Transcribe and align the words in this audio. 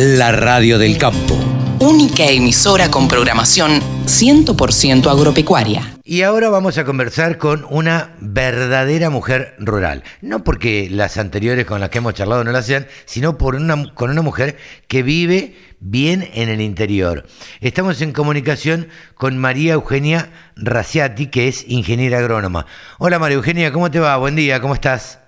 La 0.00 0.30
radio 0.30 0.78
del 0.78 0.96
campo. 0.96 1.34
Única 1.80 2.22
emisora 2.26 2.88
con 2.88 3.08
programación 3.08 3.80
100% 4.04 5.10
agropecuaria. 5.10 5.96
Y 6.04 6.22
ahora 6.22 6.50
vamos 6.50 6.78
a 6.78 6.84
conversar 6.84 7.36
con 7.36 7.66
una 7.68 8.14
verdadera 8.20 9.10
mujer 9.10 9.56
rural. 9.58 10.04
No 10.20 10.44
porque 10.44 10.86
las 10.88 11.18
anteriores 11.18 11.66
con 11.66 11.80
las 11.80 11.90
que 11.90 11.98
hemos 11.98 12.14
charlado 12.14 12.44
no 12.44 12.52
lo 12.52 12.58
hacían, 12.58 12.86
sino 13.06 13.38
por 13.38 13.56
una, 13.56 13.92
con 13.94 14.10
una 14.10 14.22
mujer 14.22 14.56
que 14.86 15.02
vive 15.02 15.56
bien 15.80 16.30
en 16.32 16.48
el 16.48 16.60
interior. 16.60 17.26
Estamos 17.60 18.00
en 18.00 18.12
comunicación 18.12 18.90
con 19.16 19.36
María 19.36 19.72
Eugenia 19.72 20.30
Raciati, 20.54 21.26
que 21.26 21.48
es 21.48 21.68
ingeniera 21.68 22.18
agrónoma. 22.18 22.66
Hola 23.00 23.18
María 23.18 23.38
Eugenia, 23.38 23.72
¿cómo 23.72 23.90
te 23.90 23.98
va? 23.98 24.16
Buen 24.16 24.36
día, 24.36 24.60
¿cómo 24.60 24.74
estás? 24.74 25.18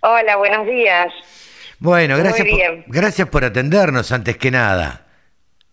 Hola, 0.00 0.36
buenos 0.36 0.66
días. 0.66 1.12
Bueno, 1.84 2.16
gracias 2.16 2.48
Muy 2.48 2.62
por, 2.62 2.84
gracias 2.86 3.28
por 3.28 3.44
atendernos 3.44 4.10
antes 4.10 4.38
que 4.38 4.50
nada. 4.50 5.04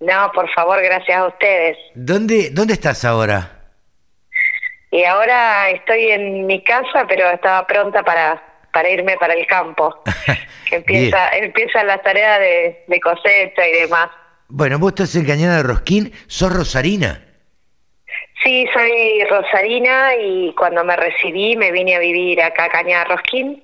No, 0.02 0.30
por 0.34 0.52
favor, 0.52 0.82
gracias 0.84 1.18
a 1.18 1.28
ustedes. 1.28 1.78
¿Dónde, 1.96 2.50
dónde 2.52 2.74
estás 2.74 3.06
ahora? 3.06 3.50
Y 4.92 5.06
ahora 5.06 5.70
estoy 5.70 6.12
en 6.12 6.48
mi 6.48 6.62
casa, 6.66 7.06
pero 7.08 7.30
estaba 7.30 7.66
pronta 7.66 8.04
para, 8.04 8.44
para 8.74 8.90
irme 8.90 9.16
para 9.22 9.36
el 9.36 9.48
campo. 9.48 10.04
que 10.70 10.76
empieza, 10.76 11.30
empiezan 11.30 11.88
las 11.88 12.02
tareas 12.04 12.40
de, 12.42 12.84
de 12.88 13.00
cosecha 13.00 13.66
y 13.66 13.82
demás. 13.84 14.10
Bueno, 14.50 14.80
vos 14.80 14.90
estás 14.90 15.16
en 15.16 15.26
Cañada 15.26 15.58
de 15.58 15.64
Rosquín, 15.64 16.12
sos 16.28 16.52
rosarina. 16.52 17.26
Sí, 18.44 18.68
soy 18.74 19.24
rosarina 19.30 20.16
y 20.16 20.54
cuando 20.56 20.84
me 20.84 20.98
recibí 20.98 21.56
me 21.56 21.72
vine 21.72 21.96
a 21.96 22.00
vivir 22.00 22.42
acá 22.42 22.66
a 22.66 22.70
Cañada 22.70 23.06
Rosquín, 23.06 23.64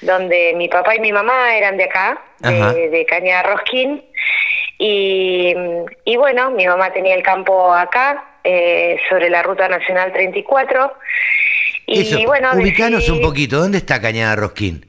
donde 0.00 0.52
mi 0.56 0.68
papá 0.68 0.94
y 0.94 1.00
mi 1.00 1.12
mamá 1.12 1.56
eran 1.56 1.76
de 1.76 1.84
acá, 1.84 2.20
de, 2.38 2.90
de 2.90 3.06
Cañada 3.06 3.42
Rosquín. 3.44 4.04
Y, 4.78 5.54
y 6.04 6.16
bueno, 6.16 6.50
mi 6.50 6.66
mamá 6.66 6.92
tenía 6.92 7.14
el 7.14 7.22
campo 7.22 7.72
acá, 7.72 8.36
eh, 8.44 8.98
sobre 9.08 9.30
la 9.30 9.42
Ruta 9.42 9.68
Nacional 9.68 10.12
34. 10.12 10.92
Y 11.86 12.02
Eso, 12.02 12.20
bueno, 12.26 12.50
ubicanos 12.54 13.08
un 13.08 13.20
poquito, 13.20 13.58
¿dónde 13.58 13.78
está 13.78 14.00
Cañada 14.00 14.36
Rosquín? 14.36 14.84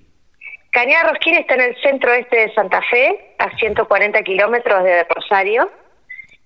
Cañada 0.72 1.10
Rosquín 1.10 1.36
está 1.36 1.56
en 1.56 1.62
el 1.62 1.82
centro 1.82 2.14
este 2.14 2.38
de 2.38 2.54
Santa 2.54 2.82
Fe, 2.84 3.34
a 3.40 3.56
140 3.58 4.22
kilómetros 4.24 4.84
de 4.84 5.04
Rosario 5.06 5.72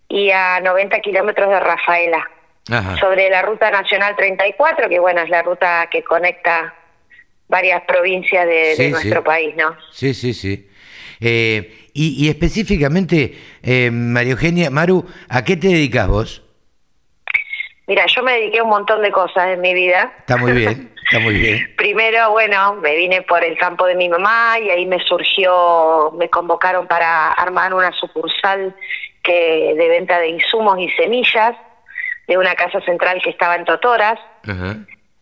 y 0.08 0.32
a 0.32 0.60
90 0.62 1.00
kilómetros 1.00 1.50
de 1.50 1.60
Rafaela. 1.60 2.30
Ajá. 2.70 2.96
sobre 2.98 3.28
la 3.30 3.42
ruta 3.42 3.72
nacional 3.72 4.16
34, 4.16 4.88
que 4.88 5.00
bueno, 5.00 5.22
es 5.22 5.30
la 5.30 5.42
ruta 5.42 5.88
que 5.90 6.04
conecta 6.04 6.74
varias 7.52 7.84
provincias 7.84 8.48
de, 8.48 8.54
de 8.54 8.76
Sí, 8.76 8.84
sí. 8.86 8.90
nuestro 8.92 9.24
país, 9.24 9.54
¿no? 9.58 9.76
Sí, 9.92 10.14
sí, 10.16 10.34
sí. 10.34 10.68
Eh, 11.20 11.90
y, 11.94 12.26
y 12.26 12.30
específicamente, 12.30 13.38
eh, 13.62 13.92
María 13.92 14.32
Eugenia, 14.32 14.72
Maru, 14.72 15.06
¿a 15.30 15.44
qué 15.44 15.58
te 15.58 15.68
dedicas 15.68 16.08
vos? 16.08 16.42
Mira, 17.88 18.06
yo 18.08 18.24
me 18.24 18.34
dediqué 18.34 18.60
a 18.60 18.64
un 18.64 18.70
montón 18.70 19.02
de 19.02 19.12
cosas 19.12 19.50
en 19.50 19.60
mi 19.62 19.74
vida. 19.74 20.14
Está 20.20 20.38
muy 20.38 20.54
bien, 20.54 20.94
está 21.04 21.20
muy 21.20 21.34
bien. 21.36 21.74
Primero, 21.76 22.32
bueno, 22.32 22.76
me 22.76 22.96
vine 22.96 23.22
por 23.24 23.44
el 23.44 23.58
campo 23.58 23.86
de 23.86 23.96
mi 23.96 24.08
mamá 24.08 24.58
y 24.60 24.70
ahí 24.70 24.86
me 24.86 25.00
surgió, 25.06 26.12
me 26.18 26.30
convocaron 26.30 26.88
para 26.88 27.34
armar 27.34 27.74
una 27.74 27.92
sucursal 27.92 28.74
que 29.22 29.76
de 29.78 29.88
venta 29.90 30.20
de 30.20 30.30
insumos 30.30 30.80
y 30.80 30.90
semillas 30.92 31.56
de 32.28 32.38
una 32.38 32.56
casa 32.56 32.80
central 32.82 33.20
que 33.22 33.30
estaba 33.32 33.56
en 33.56 33.66
Totoras. 33.66 34.18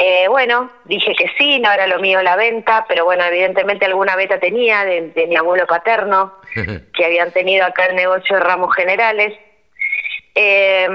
Eh, 0.02 0.30
bueno, 0.30 0.72
dije 0.86 1.14
que 1.14 1.30
sí, 1.38 1.60
no 1.60 1.70
era 1.70 1.86
lo 1.86 2.00
mío 2.00 2.22
la 2.22 2.38
venta, 2.38 2.86
pero 2.88 3.04
bueno, 3.04 3.26
evidentemente 3.26 3.86
alguna 3.86 4.16
beta 4.16 4.40
tenía 4.40 4.86
de, 4.86 5.10
de 5.10 5.28
mi 5.28 5.36
abuelo 5.36 5.68
paterno, 5.68 6.36
que 6.94 7.06
habían 7.06 7.32
tenido 7.34 7.66
acá 7.66 7.88
el 7.88 7.98
negocio 7.98 8.38
de 8.38 8.42
ramos 8.42 8.74
generales. 8.74 9.38
Eh, 10.36 10.88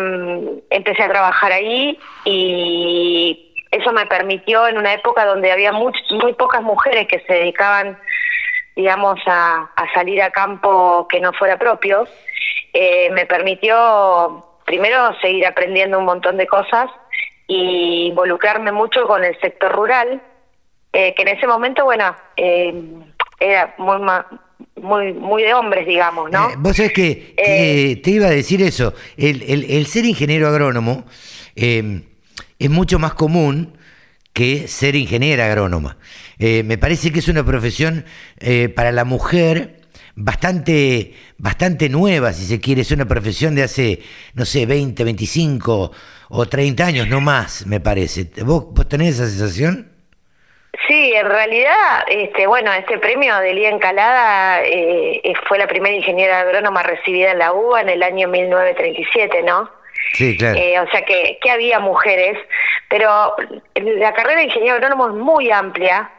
empecé 0.70 1.02
a 1.02 1.10
trabajar 1.10 1.52
ahí 1.52 1.98
y 2.25 3.55
eso 3.70 3.92
me 3.92 4.06
permitió 4.06 4.66
en 4.69 4.78
una 4.78 4.94
época 4.94 5.26
donde 5.26 5.53
había 5.53 5.70
muy 5.72 5.93
pocas 6.38 6.62
mujeres 6.62 7.06
que 7.06 7.20
se 7.26 7.34
dedicaban, 7.34 7.98
digamos, 8.75 9.20
a, 9.26 9.70
a 9.76 9.93
salir 9.93 10.22
a 10.22 10.31
campo 10.31 11.06
que 11.09 11.20
no 11.20 11.34
fuera 11.34 11.59
propio, 11.59 12.09
eh, 12.72 13.10
me 13.10 13.26
permitió 13.26 14.44
primero 14.64 15.14
seguir 15.20 15.47
aprendiendo 15.47 15.98
un 15.98 16.06
montón 16.06 16.38
de 16.38 16.47
cosas 16.47 16.88
y 17.47 18.06
involucrarme 18.09 18.72
mucho 18.72 19.06
con 19.06 19.25
el 19.25 19.38
sector 19.41 19.72
rural, 19.72 20.22
eh, 20.93 21.15
que 21.16 21.22
en 21.22 21.28
ese 21.28 21.47
momento, 21.47 21.84
bueno, 21.84 22.15
eh, 22.37 22.75
era 23.41 23.75
muy, 23.78 23.99
ma- 24.00 24.27
muy, 24.81 25.12
muy 25.12 25.43
de 25.43 25.53
hombres, 25.55 25.87
digamos, 25.87 26.31
¿no? 26.31 26.50
Eh, 26.50 26.55
vos 26.59 26.77
sabés 26.77 26.93
que, 26.93 28.00
te 28.03 28.10
iba 28.10 28.27
a 28.27 28.31
decir 28.31 28.62
eso, 28.62 28.94
el, 29.16 29.43
el- 29.43 29.65
el 29.71 29.87
ser 29.87 30.05
ingeniero 30.05 30.49
agrónomo 30.49 31.05
eh, 31.56 32.03
es 32.59 32.71
mucho 32.71 32.99
más 32.99 33.15
común 33.15 33.76
que 34.32 34.66
ser 34.69 34.97
ingeniera 34.97 35.47
agrónoma. 35.47 35.97
Eh, 36.38 36.62
me 36.65 36.78
parece 36.78 37.12
que 37.12 37.19
es 37.21 37.28
una 37.28 37.44
profesión 37.44 38.05
para 38.75 38.91
la 38.91 39.05
mujer 39.05 39.81
bastante, 40.16 41.15
bastante 41.38 41.88
nueva, 41.88 42.32
si 42.32 42.44
se 42.47 42.61
quiere, 42.61 42.82
es 42.82 42.91
una 42.91 43.06
profesión 43.06 43.55
de 43.55 43.62
hace, 43.65 44.00
no 44.34 44.44
sé, 44.44 44.66
20, 44.66 45.05
25 45.05 45.93
o 46.29 46.47
30 46.47 46.87
años, 46.87 47.09
no 47.09 47.21
más, 47.21 47.67
me 47.67 47.81
parece. 47.81 48.31
¿Vos, 48.45 48.67
vos 48.73 48.89
tenés 48.89 49.15
esa 49.15 49.27
sensación? 49.27 49.91
Sí, 50.89 51.12
en 51.15 51.27
realidad, 51.27 52.05
este, 52.09 52.47
bueno, 52.47 52.73
este 52.73 52.99
premio 52.99 53.39
de 53.39 53.55
Lía 53.55 53.71
Encalada 53.71 54.62
eh, 54.65 55.21
eh, 55.23 55.33
fue 55.47 55.59
la 55.59 55.67
primera 55.67 55.95
ingeniera 55.95 56.41
agrónoma 56.41 56.83
recibida 56.83 57.31
en 57.33 57.39
la 57.39 57.53
UBA 57.53 57.83
en 57.83 57.89
el 57.91 58.03
año 58.03 58.29
1937, 58.29 59.43
¿no? 59.45 59.71
Sí, 60.12 60.37
claro. 60.37 60.59
Eh, 60.59 60.79
o 60.81 60.91
sea 60.91 61.03
que, 61.05 61.39
que 61.41 61.51
había 61.51 61.79
mujeres, 61.79 62.37
pero 62.89 63.35
la 63.75 64.12
carrera 64.12 64.39
de 64.39 64.45
ingeniero 64.45 64.75
agrónomo 64.77 65.09
es 65.09 65.15
muy 65.15 65.51
amplia, 65.51 66.11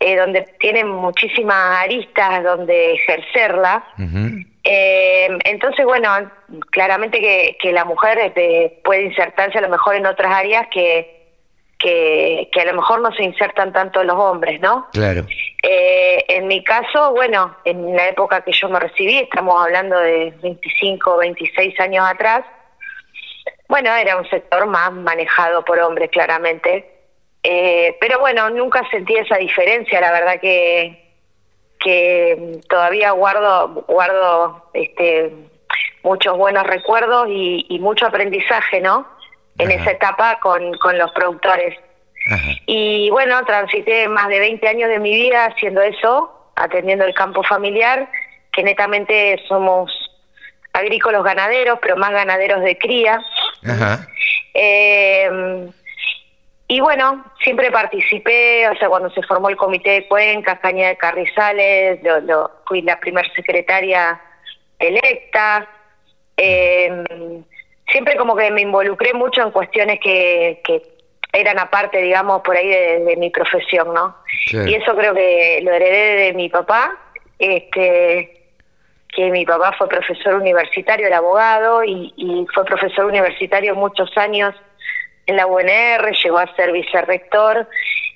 eh, 0.00 0.16
donde 0.16 0.42
tiene 0.60 0.84
muchísimas 0.84 1.82
aristas 1.84 2.44
donde 2.44 2.94
ejercerla. 2.94 3.84
Ujú. 3.98 4.37
Eh, 5.28 5.38
entonces, 5.44 5.84
bueno, 5.84 6.10
claramente 6.70 7.20
que, 7.20 7.56
que 7.60 7.72
la 7.72 7.84
mujer 7.84 8.18
este, 8.18 8.80
puede 8.84 9.02
insertarse 9.02 9.58
a 9.58 9.62
lo 9.62 9.68
mejor 9.68 9.96
en 9.96 10.06
otras 10.06 10.32
áreas 10.32 10.66
que, 10.70 11.18
que, 11.78 12.48
que 12.52 12.60
a 12.60 12.64
lo 12.66 12.74
mejor 12.74 13.00
no 13.00 13.12
se 13.12 13.24
insertan 13.24 13.72
tanto 13.72 14.02
los 14.02 14.16
hombres, 14.16 14.60
¿no? 14.60 14.88
Claro. 14.92 15.26
Eh, 15.62 16.24
en 16.28 16.46
mi 16.46 16.64
caso, 16.64 17.12
bueno, 17.12 17.56
en 17.64 17.94
la 17.94 18.08
época 18.08 18.42
que 18.42 18.52
yo 18.52 18.68
me 18.68 18.80
recibí, 18.80 19.18
estamos 19.18 19.62
hablando 19.62 19.98
de 19.98 20.32
25, 20.42 21.16
26 21.18 21.78
años 21.80 22.04
atrás, 22.08 22.44
bueno, 23.68 23.94
era 23.94 24.16
un 24.16 24.28
sector 24.30 24.66
más 24.66 24.92
manejado 24.92 25.64
por 25.64 25.78
hombres, 25.78 26.10
claramente. 26.10 26.90
Eh, 27.42 27.96
pero 28.00 28.18
bueno, 28.18 28.48
nunca 28.50 28.82
sentí 28.90 29.14
esa 29.14 29.36
diferencia, 29.36 30.00
la 30.00 30.10
verdad 30.10 30.40
que, 30.40 31.07
que 31.78 32.60
todavía 32.68 33.12
guardo, 33.12 33.84
guardo 33.86 34.70
este, 34.74 35.32
muchos 36.02 36.36
buenos 36.36 36.66
recuerdos 36.66 37.28
y, 37.28 37.66
y 37.68 37.78
mucho 37.78 38.06
aprendizaje, 38.06 38.80
¿no? 38.80 39.06
En 39.58 39.70
Ajá. 39.70 39.80
esa 39.80 39.90
etapa 39.92 40.38
con, 40.40 40.76
con 40.78 40.98
los 40.98 41.10
productores. 41.12 41.78
Ajá. 42.30 42.50
Y 42.66 43.10
bueno, 43.10 43.44
transité 43.44 44.08
más 44.08 44.28
de 44.28 44.38
20 44.38 44.68
años 44.68 44.88
de 44.90 44.98
mi 44.98 45.14
vida 45.14 45.46
haciendo 45.46 45.82
eso, 45.82 46.52
atendiendo 46.56 47.04
el 47.04 47.14
campo 47.14 47.42
familiar, 47.42 48.08
que 48.52 48.62
netamente 48.62 49.40
somos 49.48 49.90
agrícolas 50.72 51.22
ganaderos, 51.22 51.78
pero 51.80 51.96
más 51.96 52.10
ganaderos 52.10 52.62
de 52.62 52.76
cría. 52.76 53.20
Ajá. 53.64 54.06
Eh, 54.54 55.70
y 56.68 56.80
bueno, 56.80 57.24
siempre 57.42 57.70
participé, 57.70 58.68
o 58.68 58.76
sea, 58.76 58.88
cuando 58.88 59.10
se 59.10 59.22
formó 59.22 59.48
el 59.48 59.56
comité 59.56 59.90
de 59.90 60.08
cuencas, 60.08 60.60
Caña 60.60 60.88
de 60.88 60.96
Carrizales, 60.98 62.02
lo- 62.02 62.20
lo- 62.20 62.50
fui 62.66 62.82
la 62.82 63.00
primer 63.00 63.26
secretaria 63.34 64.20
electa. 64.78 65.66
Eh, 66.36 67.04
siempre 67.90 68.16
como 68.16 68.36
que 68.36 68.50
me 68.50 68.60
involucré 68.60 69.12
mucho 69.14 69.42
en 69.42 69.50
cuestiones 69.50 69.98
que, 70.00 70.60
que 70.62 70.82
eran 71.32 71.58
aparte, 71.58 71.98
digamos, 72.02 72.42
por 72.42 72.56
ahí 72.56 72.68
de, 72.68 73.00
de 73.04 73.16
mi 73.16 73.30
profesión, 73.30 73.92
¿no? 73.94 74.16
Y 74.68 74.74
eso 74.74 74.94
creo 74.94 75.14
que 75.14 75.60
lo 75.62 75.72
heredé 75.72 76.24
de 76.24 76.32
mi 76.34 76.48
papá, 76.48 76.96
este 77.38 78.34
que 79.14 79.30
mi 79.30 79.44
papá 79.46 79.72
fue 79.76 79.88
profesor 79.88 80.34
universitario, 80.34 81.06
era 81.06 81.16
abogado, 81.16 81.82
y, 81.82 82.12
y 82.16 82.46
fue 82.54 82.64
profesor 82.66 83.06
universitario 83.06 83.74
muchos 83.74 84.16
años 84.16 84.54
en 85.28 85.36
la 85.36 85.46
UNR, 85.46 86.12
llegó 86.24 86.38
a 86.38 86.54
ser 86.56 86.72
vicerrector, 86.72 87.68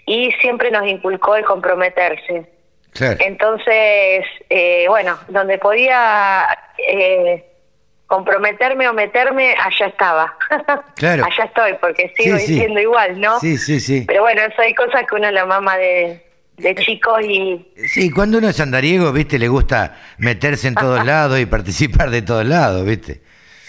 y 0.06 0.32
siempre 0.40 0.70
nos 0.70 0.86
inculcó 0.86 1.36
el 1.36 1.44
comprometerse. 1.44 2.44
Claro. 2.92 3.16
Entonces, 3.20 4.24
eh, 4.50 4.86
bueno, 4.88 5.18
donde 5.28 5.58
podía 5.58 6.46
eh, 6.88 7.44
comprometerme 8.06 8.88
o 8.88 8.92
meterme, 8.92 9.54
allá 9.58 9.86
estaba. 9.86 10.36
Claro. 10.96 11.24
allá 11.24 11.44
estoy, 11.44 11.74
porque 11.80 12.12
sigo 12.16 12.36
Sí, 12.38 12.46
sí. 12.46 12.52
diciendo 12.54 12.80
igual, 12.80 13.20
¿no? 13.20 13.40
Sí, 13.40 13.56
sí, 13.56 13.80
sí. 13.80 14.04
Pero 14.06 14.22
bueno, 14.22 14.42
eso 14.42 14.60
hay 14.60 14.74
cosas 14.74 15.04
que 15.08 15.14
uno 15.14 15.30
la 15.30 15.46
mama 15.46 15.76
de, 15.78 16.22
de 16.58 16.74
chicos 16.76 17.20
y... 17.24 17.72
Sí, 17.88 18.10
cuando 18.10 18.38
uno 18.38 18.48
es 18.48 18.60
andariego, 18.60 19.12
viste, 19.12 19.38
le 19.38 19.48
gusta 19.48 19.96
meterse 20.18 20.68
en 20.68 20.74
todos 20.74 21.04
lados 21.06 21.38
y 21.40 21.46
participar 21.46 22.10
de 22.10 22.22
todos 22.22 22.44
lados, 22.44 22.84
viste. 22.84 23.20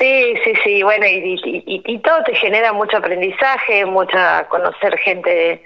Sí, 0.03 0.35
sí, 0.44 0.53
sí, 0.65 0.83
bueno, 0.83 1.05
y, 1.07 1.39
y, 1.65 1.97
todo 2.00 2.21
te 2.25 2.35
genera 2.35 2.73
mucho 2.73 2.97
aprendizaje, 2.97 3.85
mucha 3.85 4.45
conocer 4.50 4.97
gente 4.97 5.63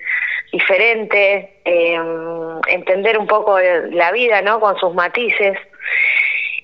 diferente, 0.52 1.60
eh, 1.66 2.00
entender 2.68 3.18
un 3.18 3.26
poco 3.26 3.58
la 3.60 4.12
vida, 4.12 4.44
¿no? 4.44 4.60
Con 4.60 4.78
sus 4.78 4.94
matices. 4.94 5.58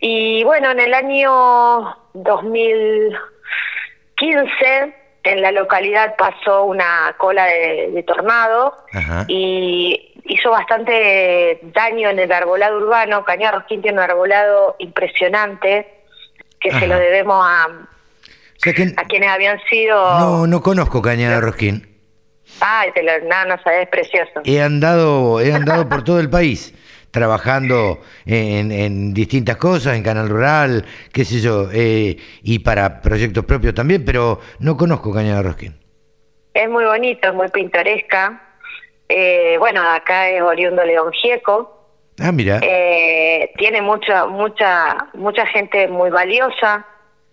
Y 0.01 0.43
bueno, 0.43 0.69
en 0.69 0.81
el 0.81 0.93
año 0.93 1.97
2015 2.13 4.93
en 5.23 5.41
la 5.41 5.51
localidad 5.51 6.15
pasó 6.15 6.65
una 6.65 7.15
cola 7.17 7.45
de, 7.45 8.03
tornado 8.05 8.77
y 9.27 10.13
hizo 10.25 10.51
bastante 10.51 11.57
daño 11.73 12.11
en 12.11 12.19
el 12.19 12.31
arbolado 12.31 12.77
urbano. 12.77 13.25
Cañada 13.25 13.57
Rosquín 13.57 13.81
tiene 13.81 13.97
un 13.97 14.03
arbolado 14.03 14.75
impresionante 14.77 16.02
que 16.63 16.71
se 16.79 16.87
lo 16.87 16.97
debemos 16.97 17.45
a, 17.45 17.65
a 17.65 19.05
quienes 19.05 19.29
habían 19.29 19.59
sido... 19.69 20.19
No, 20.19 20.47
no 20.47 20.61
conozco 20.61 21.01
Cañada 21.01 21.41
Rosquín. 21.41 21.87
Ay, 22.59 22.91
te 22.93 23.03
lo, 23.03 23.11
no, 23.27 23.45
no 23.45 23.61
sabes, 23.63 23.83
es 23.83 23.89
precioso. 23.89 24.41
He 24.45 24.61
andado, 24.61 25.41
he 25.41 25.53
andado 25.53 25.87
por 25.89 26.03
todo 26.03 26.19
el 26.19 26.29
país 26.29 26.73
trabajando 27.11 27.99
en, 28.25 29.13
distintas 29.13 29.57
cosas, 29.57 29.95
en 29.95 30.01
Canal 30.03 30.29
Rural, 30.29 30.83
qué 31.11 31.23
sé 31.23 31.41
yo, 31.41 31.69
eh, 31.71 32.17
y 32.41 32.59
para 32.59 33.01
proyectos 33.01 33.45
propios 33.45 33.75
también, 33.75 34.03
pero 34.03 34.39
no 34.57 34.75
conozco 34.75 35.13
Cañada 35.13 35.43
Rosquín. 35.43 35.75
Es 36.55 36.67
muy 36.67 36.85
bonito, 36.85 37.27
es 37.27 37.35
muy 37.35 37.49
pintoresca. 37.49 38.41
Eh, 39.07 39.57
bueno, 39.59 39.81
acá 39.87 40.27
es 40.29 40.41
oriundo 40.41 40.83
León 40.83 41.11
Gieco. 41.11 41.82
Ah, 42.19 42.31
mira. 42.31 42.59
Eh, 42.61 43.51
tiene 43.57 43.81
mucha, 43.81 44.25
mucha, 44.25 45.07
mucha 45.13 45.45
gente 45.47 45.87
muy 45.87 46.09
valiosa, 46.09 46.85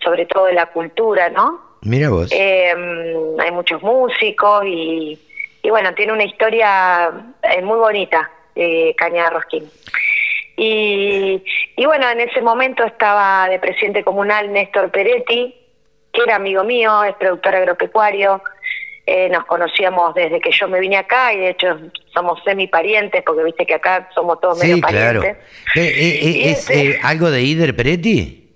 sobre 0.03 0.27
todo 0.27 0.49
en 0.49 0.57
la 0.57 0.67
cultura, 0.67 1.29
¿no? 1.29 1.61
Mira 1.83 2.11
vos. 2.11 2.31
hay 2.33 3.51
muchos 3.53 3.83
músicos 3.83 4.65
y, 4.67 5.19
y 5.63 5.71
bueno, 5.71 5.95
tiene 5.95 6.13
una 6.13 6.25
historia 6.25 7.11
muy 7.63 7.79
bonita 7.79 8.31
eh, 8.55 8.95
Cañada 8.97 9.31
Rosquín. 9.31 9.71
Y, 10.57 11.43
y 11.77 11.87
bueno, 11.87 12.11
en 12.11 12.21
ese 12.21 12.43
momento 12.43 12.85
estaba 12.85 13.49
de 13.49 13.59
presidente 13.59 14.05
comunal 14.05 14.53
Néstor 14.53 14.91
Peretti, 14.91 15.55
que 16.13 16.23
era 16.23 16.37
amigo 16.37 16.65
mío, 16.65 17.03
es 17.05 17.15
productor 17.15 17.55
agropecuario. 17.55 18.43
Eh, 19.07 19.29
nos 19.31 19.45
conocíamos 19.47 20.15
desde 20.15 20.41
que 20.41 20.51
yo 20.53 20.69
me 20.69 20.79
vine 20.79 20.99
acá 20.99 21.33
y 21.33 21.39
de 21.39 21.51
hecho 21.51 21.79
somos 22.13 22.43
semi 22.45 22.67
parientes 22.67 23.23
porque 23.25 23.45
viste 23.45 23.67
que 23.67 23.75
acá 23.75 24.09
somos 24.15 24.41
todos 24.41 24.59
sí, 24.59 24.69
medio 24.69 24.87
claro. 24.87 25.23
Eh, 25.25 25.37
eh, 25.77 26.51
¿Es 26.51 26.69
algo 27.05 27.31
de 27.31 27.43
Ider 27.43 27.75
Peretti? 27.77 28.53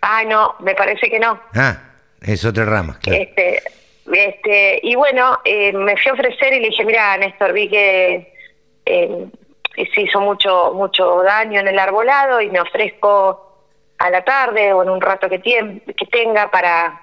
Ah, 0.00 0.24
no, 0.24 0.56
me 0.60 0.74
parece 0.74 1.08
que 1.08 1.18
no. 1.18 1.40
Ah, 1.54 1.78
es 2.20 2.44
otra 2.44 2.64
rama, 2.64 2.98
claro. 3.00 3.22
Este, 3.22 3.62
este, 4.12 4.80
y 4.82 4.94
bueno, 4.96 5.38
me 5.44 5.96
fui 5.96 6.10
a 6.10 6.14
ofrecer 6.14 6.52
y 6.52 6.60
le 6.60 6.68
dije, 6.68 6.84
mira, 6.84 7.16
Néstor, 7.16 7.52
vi 7.52 7.68
que 7.68 8.34
eh, 8.84 9.26
se 9.94 10.00
hizo 10.02 10.20
mucho 10.20 10.72
mucho 10.74 11.22
daño 11.22 11.60
en 11.60 11.68
el 11.68 11.78
arbolado 11.78 12.40
y 12.40 12.50
me 12.50 12.60
ofrezco 12.60 13.52
a 13.98 14.10
la 14.10 14.24
tarde 14.24 14.72
o 14.72 14.82
en 14.82 14.90
un 14.90 15.00
rato 15.00 15.28
que, 15.28 15.40
que 15.40 16.06
tenga 16.10 16.50
para, 16.50 17.00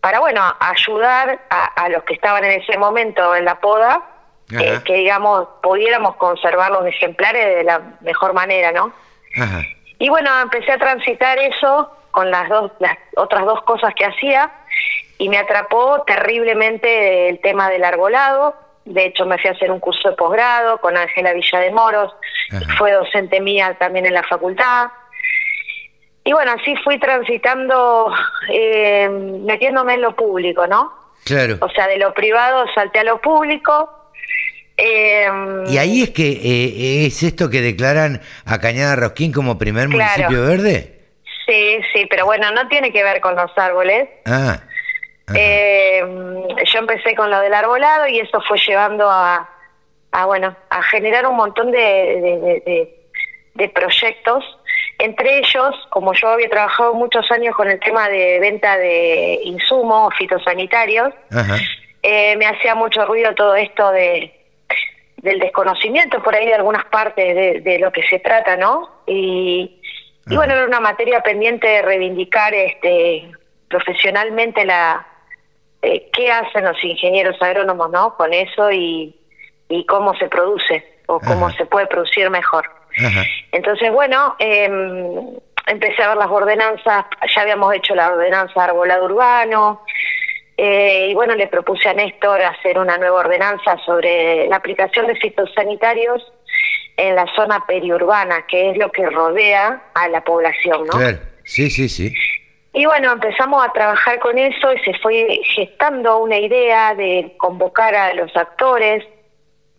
para 0.00 0.20
bueno, 0.20 0.40
ayudar 0.60 1.40
a, 1.50 1.88
los 1.88 2.04
que 2.04 2.14
estaban 2.14 2.44
en 2.44 2.60
ese 2.60 2.78
momento 2.78 3.34
en 3.34 3.44
la 3.44 3.58
poda, 3.58 4.02
eh, 4.50 4.80
que 4.84 4.94
digamos 4.94 5.48
pudiéramos 5.62 6.16
conservar 6.16 6.70
los 6.70 6.86
ejemplares 6.86 7.56
de 7.56 7.64
la 7.64 7.96
mejor 8.00 8.32
manera, 8.32 8.72
¿no? 8.72 8.92
Y 9.98 10.08
bueno, 10.08 10.30
empecé 10.40 10.72
a 10.72 10.78
transitar 10.78 11.38
eso 11.38 11.90
con 12.10 12.30
las 12.30 12.48
dos 12.48 12.72
las 12.78 12.96
otras 13.16 13.44
dos 13.44 13.62
cosas 13.62 13.94
que 13.94 14.04
hacía 14.04 14.50
y 15.18 15.28
me 15.28 15.38
atrapó 15.38 16.02
terriblemente 16.06 17.28
el 17.28 17.40
tema 17.40 17.68
del 17.68 17.84
arbolado 17.84 18.54
de 18.88 19.06
hecho 19.06 19.26
me 19.26 19.38
fui 19.38 19.50
a 19.50 19.52
hacer 19.52 19.70
un 19.70 19.80
curso 19.80 20.10
de 20.10 20.16
posgrado 20.16 20.80
con 20.80 20.96
Ángela 20.96 21.32
Villa 21.32 21.60
de 21.60 21.70
Moros, 21.70 22.12
fue 22.78 22.92
docente 22.92 23.40
mía 23.40 23.76
también 23.78 24.06
en 24.06 24.14
la 24.14 24.22
facultad. 24.22 24.88
Y 26.24 26.32
bueno, 26.32 26.52
así 26.58 26.74
fui 26.76 26.98
transitando, 26.98 28.10
eh, 28.50 29.08
metiéndome 29.08 29.94
en 29.94 30.02
lo 30.02 30.16
público, 30.16 30.66
¿no? 30.66 30.92
Claro. 31.24 31.56
O 31.60 31.68
sea, 31.70 31.86
de 31.86 31.98
lo 31.98 32.14
privado 32.14 32.64
salté 32.74 33.00
a 33.00 33.04
lo 33.04 33.20
público. 33.20 33.90
Eh, 34.80 35.28
y 35.66 35.76
ahí 35.76 36.02
es 36.02 36.10
que 36.10 36.30
eh, 36.30 37.06
es 37.06 37.24
esto 37.24 37.50
que 37.50 37.60
declaran 37.60 38.20
a 38.46 38.60
Cañada 38.60 38.94
Rosquín 38.94 39.32
como 39.32 39.58
primer 39.58 39.88
municipio 39.88 40.42
verde. 40.42 41.00
Sí, 41.46 41.80
sí, 41.92 42.06
pero 42.08 42.26
bueno, 42.26 42.52
no 42.52 42.68
tiene 42.68 42.92
que 42.92 43.02
ver 43.02 43.20
con 43.20 43.34
los 43.34 43.50
árboles. 43.58 44.08
Ah. 44.24 44.60
Eh, 45.34 46.00
yo 46.72 46.78
empecé 46.78 47.16
con 47.16 47.28
lo 47.28 47.40
del 47.40 47.52
arbolado 47.52 48.06
y 48.06 48.20
eso 48.20 48.40
fue 48.46 48.56
llevando 48.58 49.10
a, 49.10 49.50
a 50.12 50.26
bueno, 50.26 50.56
a 50.70 50.82
generar 50.84 51.26
un 51.26 51.36
montón 51.36 51.72
de, 51.72 52.94
de, 53.54 53.68
proyectos. 53.70 54.44
Entre 54.98 55.38
ellos, 55.38 55.74
como 55.90 56.12
yo 56.14 56.28
había 56.28 56.48
trabajado 56.48 56.94
muchos 56.94 57.28
años 57.32 57.54
con 57.56 57.68
el 57.68 57.80
tema 57.80 58.08
de 58.08 58.38
venta 58.40 58.78
de 58.78 59.40
insumos 59.42 60.14
fitosanitarios, 60.16 61.12
eh, 62.02 62.36
me 62.36 62.46
hacía 62.46 62.74
mucho 62.74 63.04
ruido 63.06 63.34
todo 63.34 63.56
esto 63.56 63.90
de 63.90 64.37
del 65.18 65.38
desconocimiento 65.38 66.22
por 66.22 66.34
ahí 66.34 66.46
de 66.46 66.54
algunas 66.54 66.84
partes 66.86 67.64
de, 67.64 67.78
lo 67.78 67.92
que 67.92 68.02
se 68.04 68.18
trata, 68.20 68.56
¿no? 68.56 69.02
Y, 69.06 69.80
y 70.26 70.36
bueno, 70.36 70.54
era 70.54 70.66
una 70.66 70.80
materia 70.80 71.20
pendiente 71.20 71.66
de 71.66 71.82
reivindicar 71.82 72.54
este 72.54 73.30
profesionalmente 73.68 74.64
la, 74.64 75.06
eh, 75.82 76.08
qué 76.12 76.30
hacen 76.30 76.64
los 76.64 76.82
ingenieros 76.82 77.40
agrónomos 77.40 77.90
no 77.90 78.16
con 78.16 78.32
eso 78.32 78.70
y, 78.70 79.14
y 79.68 79.84
cómo 79.86 80.14
se 80.14 80.28
produce 80.28 81.00
o 81.06 81.20
cómo 81.20 81.50
se 81.50 81.66
puede 81.66 81.86
producir 81.86 82.28
mejor. 82.30 82.68
Entonces, 83.52 83.92
bueno, 83.92 84.34
em, 84.38 85.36
empecé 85.66 86.02
a 86.02 86.08
ver 86.08 86.16
las 86.16 86.30
ordenanzas, 86.30 87.06
ya 87.34 87.42
habíamos 87.42 87.74
hecho 87.74 87.94
la 87.94 88.12
ordenanza 88.12 88.52
de 88.54 88.60
arbolado 88.60 89.04
urbano, 89.04 89.82
eh, 90.60 91.06
y 91.10 91.14
bueno, 91.14 91.36
le 91.36 91.46
propuse 91.46 91.88
a 91.88 91.94
Néstor 91.94 92.42
hacer 92.42 92.80
una 92.80 92.98
nueva 92.98 93.20
ordenanza 93.20 93.78
sobre 93.86 94.48
la 94.48 94.56
aplicación 94.56 95.06
de 95.06 95.14
fitosanitarios 95.14 96.20
en 96.96 97.14
la 97.14 97.26
zona 97.36 97.64
periurbana, 97.64 98.44
que 98.48 98.70
es 98.70 98.76
lo 98.76 98.90
que 98.90 99.08
rodea 99.08 99.84
a 99.94 100.08
la 100.08 100.24
población, 100.24 100.84
¿no? 100.86 100.98
Claro, 100.98 101.18
sí, 101.44 101.70
sí, 101.70 101.88
sí. 101.88 102.12
Y 102.72 102.86
bueno, 102.86 103.12
empezamos 103.12 103.64
a 103.64 103.72
trabajar 103.72 104.18
con 104.18 104.36
eso 104.36 104.72
y 104.72 104.78
se 104.80 104.98
fue 104.98 105.40
gestando 105.54 106.18
una 106.18 106.38
idea 106.38 106.92
de 106.96 107.34
convocar 107.38 107.94
a 107.94 108.12
los 108.14 108.36
actores, 108.36 109.04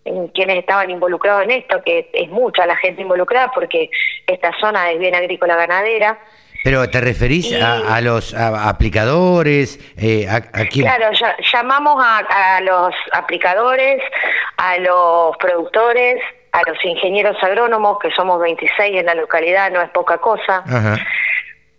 en 0.06 0.30
quienes 0.30 0.60
estaban 0.60 0.90
involucrados 0.90 1.44
en 1.44 1.52
esto, 1.52 1.84
que 1.84 2.10
es 2.14 2.30
mucha 2.30 2.66
la 2.66 2.78
gente 2.78 3.02
involucrada 3.02 3.52
porque 3.52 3.90
esta 4.26 4.58
zona 4.62 4.90
es 4.92 4.98
bien 5.00 5.14
agrícola 5.14 5.58
ganadera. 5.58 6.20
Pero 6.64 6.90
te 6.90 7.00
referís 7.00 7.54
a, 7.62 8.02
los 8.02 8.34
aplicadores, 8.34 9.80
eh, 9.98 10.28
a, 10.28 10.42
Claro, 10.42 11.12
llamamos 11.54 12.04
a, 12.04 12.58
a, 12.58 12.62
los 12.62 12.94
aplicadores, 13.14 14.02
a 14.58 14.78
los 14.80 15.38
productores, 15.38 16.22
a 16.52 16.62
los 16.70 16.84
ingenieros 16.84 17.38
agrónomos, 17.42 18.00
que 18.00 18.12
somos 18.12 18.42
26 18.42 19.00
en 19.00 19.06
la 19.06 19.16
localidad, 19.16 19.72
no 19.72 19.82
es 19.82 19.90
poca 19.92 20.18
cosa. 20.18 20.64
Ajá 20.66 20.98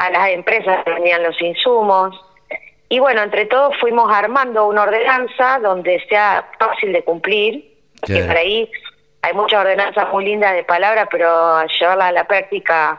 a 0.00 0.10
las 0.10 0.30
empresas 0.30 0.82
que 0.82 0.92
venían 0.92 1.22
los 1.22 1.40
insumos. 1.40 2.18
Y 2.88 2.99
bueno, 2.99 3.22
entre 3.22 3.44
todos 3.46 3.76
fuimos 3.78 4.10
armando 4.10 4.66
una 4.66 4.82
ordenanza 4.82 5.58
donde 5.60 6.02
sea 6.08 6.49
fácil 6.58 6.92
de 6.92 7.04
cumplir, 7.04 7.76
que 8.06 8.25
por 8.25 8.37
ahí 8.37 8.70
hay 9.20 9.34
muchas 9.34 9.60
ordenanzas 9.60 10.10
muy 10.10 10.25
lindas 10.25 10.54
de 10.54 10.64
palabra, 10.64 11.06
pero 11.10 11.62
llevarlas 11.66 12.08
a 12.08 12.12
la 12.12 12.25
práctica 12.25 12.99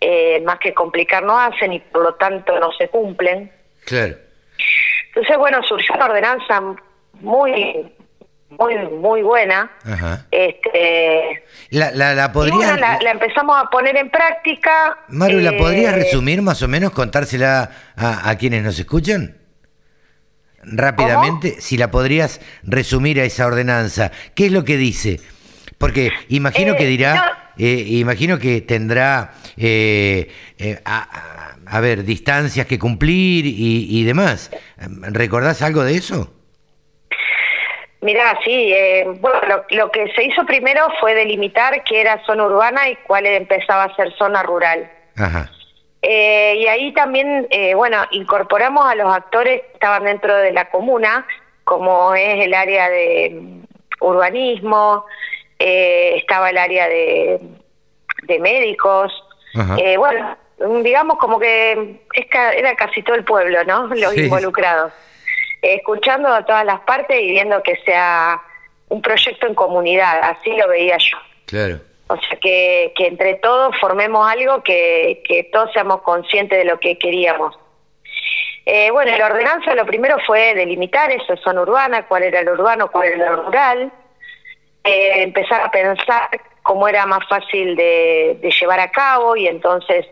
eh, 0.00 0.40
más 0.44 0.58
que 0.58 0.74
complicar 0.74 1.22
no 1.22 1.38
hacen 1.38 1.72
y 1.72 1.80
por 1.80 2.02
lo 2.02 2.14
tanto 2.14 2.58
no 2.58 2.72
se 2.72 2.88
cumplen. 2.88 3.50
Claro. 3.84 4.16
Entonces, 5.08 5.36
bueno, 5.38 5.62
surgió 5.62 5.94
una 5.94 6.06
ordenanza 6.06 6.62
muy 7.20 7.92
muy 8.50 8.76
muy 8.76 9.22
buena. 9.22 9.70
Este, 10.30 11.42
la, 11.70 11.90
la, 11.90 12.14
la, 12.14 12.28
la, 13.02 13.10
empezamos 13.10 13.56
a 13.58 13.68
poner 13.68 13.96
en 13.96 14.10
práctica. 14.10 14.98
Maru, 15.08 15.40
¿la 15.40 15.56
podrías 15.56 15.94
eh, 15.94 15.96
resumir 15.96 16.42
más 16.42 16.62
o 16.62 16.68
menos, 16.68 16.92
contársela 16.92 17.70
a, 17.96 18.30
a 18.30 18.38
quienes 18.38 18.62
nos 18.62 18.78
escuchan? 18.78 19.36
Rápidamente, 20.62 21.60
si 21.60 21.76
la 21.76 21.90
podrías 21.90 22.40
resumir 22.62 23.20
a 23.20 23.24
esa 23.24 23.46
ordenanza. 23.46 24.10
¿Qué 24.34 24.46
es 24.46 24.52
lo 24.52 24.64
que 24.64 24.76
dice? 24.76 25.20
Porque 25.78 26.10
imagino 26.28 26.76
que 26.76 26.84
eh, 26.84 26.88
dirá, 26.88 27.45
eh, 27.58 27.84
imagino 27.88 28.38
que 28.38 28.60
tendrá, 28.60 29.32
a, 30.84 31.56
a, 31.66 31.80
ver, 31.80 32.04
distancias 32.04 32.66
que 32.66 32.78
cumplir 32.78 33.46
y, 33.46 33.86
y 33.90 34.04
demás. 34.04 34.50
¿Recordás 35.12 35.62
algo 35.62 35.82
de 35.84 35.96
eso? 35.96 36.32
Mirá, 38.06 38.38
sí, 38.44 38.72
eh, 38.72 39.04
bueno, 39.20 39.40
lo, 39.48 39.64
lo, 39.70 39.90
que 39.90 40.12
se 40.14 40.24
hizo 40.24 40.44
primero 40.44 40.86
fue 41.00 41.14
delimitar 41.14 41.82
qué 41.82 42.02
era 42.02 42.24
zona 42.24 42.44
urbana 42.44 42.88
y 42.88 42.96
cuál 42.96 43.26
empezaba 43.26 43.84
a 43.84 43.96
ser 43.96 44.14
zona 44.16 44.42
rural. 44.42 44.88
Ajá. 45.16 45.50
Eh, 46.02 46.54
y 46.58 46.66
ahí 46.68 46.92
también, 46.92 47.48
eh, 47.50 47.74
bueno, 47.74 48.04
incorporamos 48.12 48.86
a 48.86 48.94
los 48.94 49.12
actores 49.12 49.62
que 49.62 49.72
estaban 49.72 50.04
dentro 50.04 50.36
de 50.36 50.52
la 50.52 50.70
comuna, 50.70 51.26
como 51.64 52.14
es 52.14 52.44
el 52.44 52.54
área 52.54 52.88
de 52.88 53.30
mm, 53.40 53.64
urbanismo, 54.04 55.04
eh, 55.58 56.14
estaba 56.16 56.50
el 56.50 56.58
área 56.58 56.88
de, 56.88 57.40
de 58.24 58.38
médicos, 58.38 59.12
eh, 59.78 59.96
bueno, 59.96 60.36
digamos 60.82 61.16
como 61.18 61.38
que 61.38 62.00
es 62.14 62.26
era 62.56 62.74
casi 62.76 63.02
todo 63.02 63.16
el 63.16 63.24
pueblo, 63.24 63.64
¿no? 63.64 63.86
Los 63.94 64.12
Sí. 64.12 64.24
involucrados. 64.24 64.92
escuchando 65.62 66.28
a 66.28 66.44
todas 66.44 66.64
las 66.64 66.80
partes 66.80 67.20
y 67.20 67.30
viendo 67.30 67.62
que 67.62 67.74
sea 67.84 68.40
un 68.88 69.02
proyecto 69.02 69.46
en 69.46 69.54
comunidad, 69.54 70.20
así 70.22 70.50
lo 70.56 70.68
veía 70.68 70.96
yo. 70.98 71.16
Claro. 71.46 71.80
O 72.08 72.16
sea, 72.16 72.38
que, 72.40 72.92
que 72.96 73.06
entre 73.08 73.34
todos 73.36 73.74
formemos 73.80 74.30
algo 74.30 74.62
que, 74.62 75.22
que 75.26 75.44
todos 75.52 75.72
seamos 75.72 76.02
conscientes 76.02 76.56
de 76.58 76.64
lo 76.66 76.78
que 76.78 76.98
queríamos. 76.98 77.58
Eh, 78.64 78.90
bueno, 78.92 79.16
la 79.16 79.26
ordenanza 79.26 79.74
lo 79.74 79.86
primero 79.86 80.18
fue 80.26 80.54
delimitar 80.54 81.10
eso, 81.10 81.36
zona 81.38 81.62
urbana, 81.62 82.06
cuál 82.06 82.22
era 82.24 82.42
lo 82.42 82.52
urbano, 82.52 82.90
cuál 82.90 83.08
era 83.08 83.30
lo 83.32 83.42
rural, 83.44 83.90
eh, 84.86 85.22
empezar 85.22 85.60
a 85.62 85.70
pensar 85.70 86.28
cómo 86.62 86.88
era 86.88 87.06
más 87.06 87.26
fácil 87.28 87.76
de, 87.76 88.38
de 88.40 88.50
llevar 88.50 88.80
a 88.80 88.90
cabo 88.90 89.36
y 89.36 89.46
entonces 89.46 90.06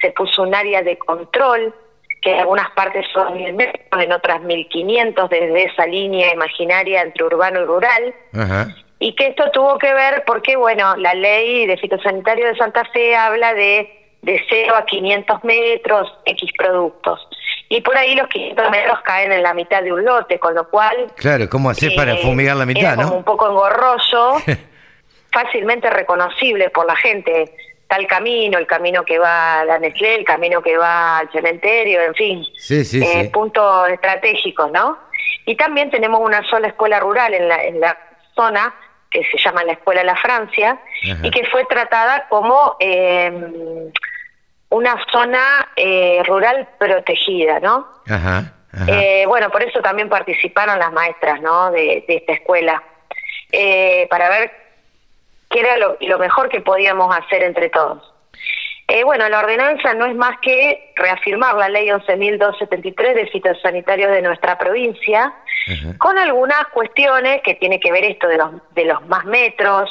se 0.00 0.10
puso 0.12 0.42
un 0.42 0.54
área 0.54 0.82
de 0.82 0.98
control, 0.98 1.74
que 2.20 2.32
en 2.32 2.40
algunas 2.40 2.70
partes 2.72 3.06
son 3.12 3.36
mil 3.36 3.54
metros, 3.54 4.02
en 4.02 4.12
otras 4.12 4.40
1500, 4.42 5.30
desde 5.30 5.64
esa 5.64 5.86
línea 5.86 6.32
imaginaria 6.32 7.02
entre 7.02 7.24
urbano 7.24 7.60
y 7.60 7.64
rural 7.64 8.14
Ajá. 8.34 8.74
y 8.98 9.14
que 9.14 9.28
esto 9.28 9.50
tuvo 9.52 9.78
que 9.78 9.92
ver 9.92 10.24
porque, 10.26 10.56
bueno, 10.56 10.96
la 10.96 11.14
ley 11.14 11.66
de 11.66 11.76
fitosanitario 11.76 12.46
de 12.46 12.56
Santa 12.56 12.84
Fe 12.92 13.14
habla 13.14 13.54
de, 13.54 14.16
de 14.22 14.42
0 14.48 14.74
a 14.74 14.84
500 14.86 15.44
metros 15.44 16.12
X 16.24 16.50
productos. 16.56 17.28
Y 17.68 17.80
por 17.80 17.96
ahí 17.96 18.14
los 18.14 18.28
500 18.28 18.70
metros 18.70 19.00
caen 19.02 19.32
en 19.32 19.42
la 19.42 19.54
mitad 19.54 19.82
de 19.82 19.92
un 19.92 20.04
lote, 20.04 20.38
con 20.38 20.54
lo 20.54 20.68
cual... 20.68 21.12
Claro, 21.16 21.48
¿cómo 21.48 21.70
hacer 21.70 21.94
para 21.96 22.12
eh, 22.14 22.18
fumigar 22.22 22.56
la 22.56 22.66
mitad, 22.66 22.92
era 22.92 22.96
como 22.96 23.08
no? 23.10 23.16
un 23.16 23.24
poco 23.24 23.48
engorroso, 23.48 24.36
fácilmente 25.32 25.90
reconocible 25.90 26.70
por 26.70 26.86
la 26.86 26.96
gente. 26.96 27.56
Tal 27.86 28.06
camino, 28.06 28.58
el 28.58 28.66
camino 28.66 29.04
que 29.04 29.18
va 29.18 29.60
a 29.60 29.64
la 29.64 29.78
Nestlé, 29.78 30.16
el 30.16 30.24
camino 30.24 30.62
que 30.62 30.76
va 30.76 31.18
al 31.18 31.30
cementerio, 31.30 32.00
en 32.00 32.14
fin 32.14 32.44
Sí, 32.56 32.84
sí, 32.84 33.02
eh, 33.02 33.24
sí. 33.24 33.28
puntos 33.28 33.88
estratégicos, 33.90 34.70
¿no? 34.70 34.98
Y 35.46 35.54
también 35.56 35.90
tenemos 35.90 36.20
una 36.20 36.42
sola 36.48 36.68
escuela 36.68 36.98
rural 37.00 37.34
en 37.34 37.48
la, 37.48 37.64
en 37.64 37.80
la 37.80 37.98
zona 38.34 38.74
que 39.10 39.22
se 39.24 39.38
llama 39.38 39.62
la 39.64 39.72
Escuela 39.72 40.02
La 40.02 40.16
Francia 40.16 40.80
Ajá. 41.12 41.26
y 41.26 41.30
que 41.30 41.46
fue 41.46 41.64
tratada 41.66 42.26
como 42.28 42.76
eh, 42.80 43.30
una 44.74 44.96
zona 45.12 45.68
eh, 45.76 46.22
rural 46.26 46.68
protegida, 46.78 47.60
¿no? 47.60 47.88
Ajá. 48.08 48.52
Ajá. 48.72 48.86
Eh, 48.88 49.24
bueno, 49.26 49.50
por 49.50 49.62
eso 49.62 49.80
también 49.80 50.08
participaron 50.08 50.78
las 50.78 50.92
maestras, 50.92 51.40
¿no? 51.40 51.70
De, 51.70 52.04
de 52.08 52.16
esta 52.16 52.32
escuela 52.32 52.82
eh, 53.52 54.08
para 54.10 54.28
ver 54.28 54.50
qué 55.48 55.60
era 55.60 55.76
lo, 55.76 55.96
lo 56.00 56.18
mejor 56.18 56.48
que 56.48 56.60
podíamos 56.60 57.16
hacer 57.16 57.44
entre 57.44 57.70
todos. 57.70 58.02
Eh, 58.88 59.02
bueno, 59.04 59.28
la 59.28 59.38
ordenanza 59.38 59.94
no 59.94 60.04
es 60.04 60.14
más 60.14 60.38
que 60.40 60.92
reafirmar 60.96 61.54
la 61.54 61.68
ley 61.68 61.88
11.273 61.88 63.14
de 63.14 63.26
fitosanitarios 63.28 64.10
de 64.10 64.20
nuestra 64.20 64.58
provincia, 64.58 65.32
Ajá. 65.68 65.98
con 65.98 66.18
algunas 66.18 66.66
cuestiones 66.72 67.40
que 67.42 67.54
tiene 67.54 67.80
que 67.80 67.92
ver 67.92 68.04
esto 68.04 68.28
de 68.28 68.36
los, 68.36 68.50
de 68.74 68.84
los 68.84 69.06
más 69.06 69.24
metros, 69.24 69.88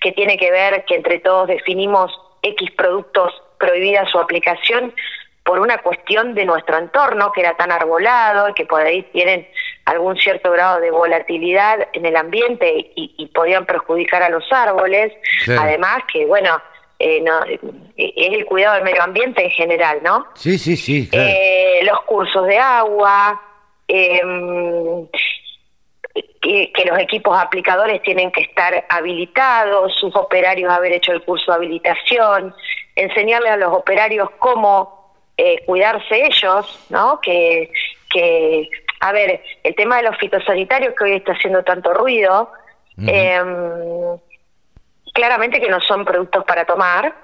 que 0.00 0.12
tiene 0.12 0.36
que 0.36 0.50
ver 0.50 0.84
que 0.84 0.96
entre 0.96 1.20
todos 1.20 1.46
definimos 1.46 2.10
X 2.42 2.70
productos 2.72 3.32
prohibida 3.58 4.06
su 4.06 4.18
aplicación 4.18 4.94
por 5.44 5.60
una 5.60 5.78
cuestión 5.78 6.34
de 6.34 6.46
nuestro 6.46 6.78
entorno 6.78 7.30
que 7.32 7.42
era 7.42 7.54
tan 7.56 7.70
arbolado 7.70 8.48
y 8.48 8.54
que 8.54 8.64
por 8.64 8.80
ahí 8.80 9.02
tienen 9.12 9.46
algún 9.84 10.16
cierto 10.16 10.50
grado 10.50 10.80
de 10.80 10.90
volatilidad 10.90 11.88
en 11.92 12.06
el 12.06 12.16
ambiente 12.16 12.92
y, 12.96 13.14
y 13.18 13.26
podían 13.26 13.66
perjudicar 13.66 14.22
a 14.22 14.30
los 14.30 14.50
árboles. 14.50 15.12
Además 15.46 16.02
que, 16.10 16.24
bueno, 16.24 16.60
eh, 16.98 17.20
no, 17.20 17.44
eh, 17.44 17.60
es 17.96 18.32
el 18.32 18.46
cuidado 18.46 18.76
del 18.76 18.84
medio 18.84 19.02
ambiente 19.02 19.44
en 19.44 19.50
general, 19.50 19.98
¿no? 20.02 20.26
Sí, 20.34 20.56
sí, 20.56 20.76
sí, 20.76 21.08
claro. 21.10 21.28
Eh, 21.28 21.80
los 21.82 22.00
cursos 22.02 22.46
de 22.46 22.58
agua, 22.58 23.40
em, 23.86 25.06
que, 26.40 26.72
que 26.72 26.84
los 26.86 26.98
equipos 26.98 27.36
aplicadores 27.38 28.00
tienen 28.02 28.30
que 28.30 28.42
estar 28.42 28.86
habilitados, 28.88 29.92
sus 30.00 30.14
operarios 30.16 30.72
haber 30.72 30.92
hecho 30.92 31.12
el 31.12 31.22
curso 31.22 31.50
de 31.50 31.56
habilitación, 31.56 32.54
enseñarles 32.96 33.52
a 33.52 33.56
los 33.56 33.72
operarios 33.72 34.30
cómo 34.38 35.14
eh, 35.36 35.64
cuidarse 35.66 36.26
ellos, 36.26 36.78
¿no? 36.90 37.20
Que, 37.20 37.70
que, 38.10 38.68
a 39.00 39.12
ver, 39.12 39.42
el 39.62 39.74
tema 39.74 39.96
de 39.96 40.04
los 40.04 40.16
fitosanitarios 40.18 40.94
que 40.96 41.04
hoy 41.04 41.12
está 41.14 41.32
haciendo 41.32 41.62
tanto 41.64 41.92
ruido, 41.92 42.50
em, 42.98 44.16
claramente 45.12 45.60
que 45.60 45.68
no 45.68 45.80
son 45.80 46.04
productos 46.04 46.44
para 46.44 46.64
tomar. 46.64 47.14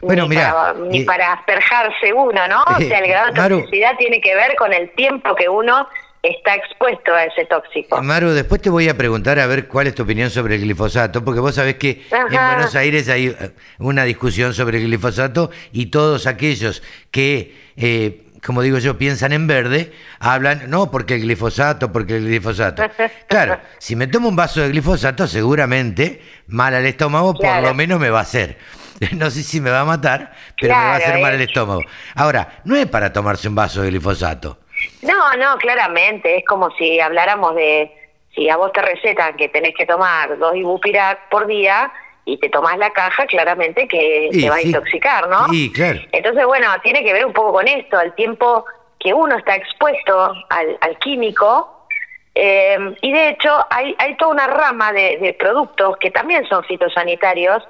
Bueno, 0.00 0.26
ni 0.28 0.36
para, 0.36 0.72
ni 0.74 1.00
eh, 1.00 1.04
para 1.04 1.32
asperjarse 1.32 2.12
uno, 2.12 2.46
¿no? 2.48 2.62
O 2.62 2.80
eh, 2.80 2.88
sea, 2.88 2.98
el 2.98 3.08
grado 3.08 3.32
de 3.32 3.48
toxicidad 3.48 3.96
tiene 3.96 4.20
que 4.20 4.34
ver 4.34 4.56
con 4.56 4.72
el 4.72 4.90
tiempo 4.94 5.34
que 5.34 5.48
uno 5.48 5.88
está 6.28 6.54
expuesto 6.54 7.12
a 7.14 7.24
ese 7.24 7.44
tóxico. 7.44 8.02
Maru, 8.02 8.30
después 8.30 8.60
te 8.60 8.70
voy 8.70 8.88
a 8.88 8.96
preguntar 8.96 9.38
a 9.38 9.46
ver 9.46 9.68
cuál 9.68 9.86
es 9.86 9.94
tu 9.94 10.02
opinión 10.02 10.30
sobre 10.30 10.56
el 10.56 10.62
glifosato, 10.62 11.24
porque 11.24 11.40
vos 11.40 11.54
sabés 11.54 11.76
que 11.76 12.06
en. 12.10 12.28
Buenos 12.28 12.74
Aires 12.74 13.08
hay 13.08 13.28
eh, 13.28 13.50
una 13.78 14.04
discusión 14.04 14.54
sobre 14.54 14.78
el 14.78 14.84
glifosato 14.84 15.50
y 15.72 15.86
todos 15.86 16.26
aquellos 16.26 16.82
que, 17.10 17.54
eh, 17.76 18.22
como 18.44 18.62
digo 18.62 18.78
yo, 18.78 18.96
piensan 18.96 19.32
en 19.32 19.46
verde, 19.46 19.92
hablan, 20.18 20.70
no, 20.70 20.90
porque 20.90 21.14
el 21.14 21.22
glifosato, 21.22 21.92
porque 21.92 22.16
el 22.16 22.26
glifosato. 22.26 22.82
Claro, 23.28 23.60
si 23.78 23.96
me 23.96 24.06
tomo 24.06 24.28
un 24.28 24.36
vaso 24.36 24.60
de 24.60 24.68
glifosato, 24.68 25.26
seguramente 25.26 26.22
mal 26.46 26.74
al 26.74 26.86
estómago, 26.86 27.34
por 27.34 27.62
lo 27.62 27.74
menos 27.74 28.00
me 28.00 28.10
va 28.10 28.20
a 28.20 28.22
hacer. 28.22 28.58
No 29.12 29.28
sé 29.28 29.42
si 29.42 29.60
me 29.60 29.70
va 29.70 29.80
a 29.80 29.84
matar, 29.84 30.32
pero 30.58 30.74
me 30.74 30.80
va 30.80 30.92
a 30.92 30.96
hacer 30.96 31.20
mal 31.20 31.32
eh. 31.32 31.36
el 31.36 31.42
estómago. 31.42 31.82
Ahora, 32.14 32.60
no 32.64 32.76
es 32.76 32.86
para 32.86 33.12
tomarse 33.12 33.48
un 33.48 33.56
vaso 33.56 33.82
de 33.82 33.90
glifosato. 33.90 34.63
No, 35.04 35.34
no, 35.36 35.56
claramente, 35.58 36.36
es 36.38 36.44
como 36.44 36.70
si 36.72 36.98
habláramos 37.00 37.54
de, 37.54 37.90
si 38.34 38.48
a 38.48 38.56
vos 38.56 38.72
te 38.72 38.82
recetan 38.82 39.36
que 39.36 39.48
tenés 39.48 39.74
que 39.74 39.86
tomar 39.86 40.36
dos 40.38 40.54
ibupirac 40.56 41.28
por 41.28 41.46
día 41.46 41.92
y 42.24 42.38
te 42.38 42.48
tomás 42.48 42.78
la 42.78 42.90
caja, 42.90 43.26
claramente 43.26 43.86
que 43.86 44.28
Y 44.32 44.40
te 44.42 44.48
va 44.50 44.56
sí. 44.56 44.64
a 44.64 44.66
intoxicar, 44.68 45.28
¿no? 45.28 45.46
Sí, 45.48 45.70
claro. 45.72 46.00
Entonces, 46.12 46.46
bueno, 46.46 46.68
tiene 46.82 47.04
que 47.04 47.12
ver 47.12 47.26
un 47.26 47.32
poco 47.34 47.52
con 47.52 47.68
esto, 47.68 47.98
al 47.98 48.14
tiempo 48.14 48.64
que 48.98 49.12
uno 49.12 49.36
está 49.36 49.54
expuesto 49.56 50.32
al, 50.48 50.78
al 50.80 50.98
químico. 50.98 51.86
eh, 52.34 52.78
y 53.02 53.12
de 53.12 53.28
hecho, 53.28 53.64
hay, 53.70 53.94
hay 53.98 54.16
toda 54.16 54.32
una 54.32 54.46
rama 54.46 54.92
de, 54.92 55.18
de 55.18 55.34
productos 55.34 55.98
que 55.98 56.10
también 56.10 56.48
son 56.48 56.64
fitosanitarios, 56.64 57.62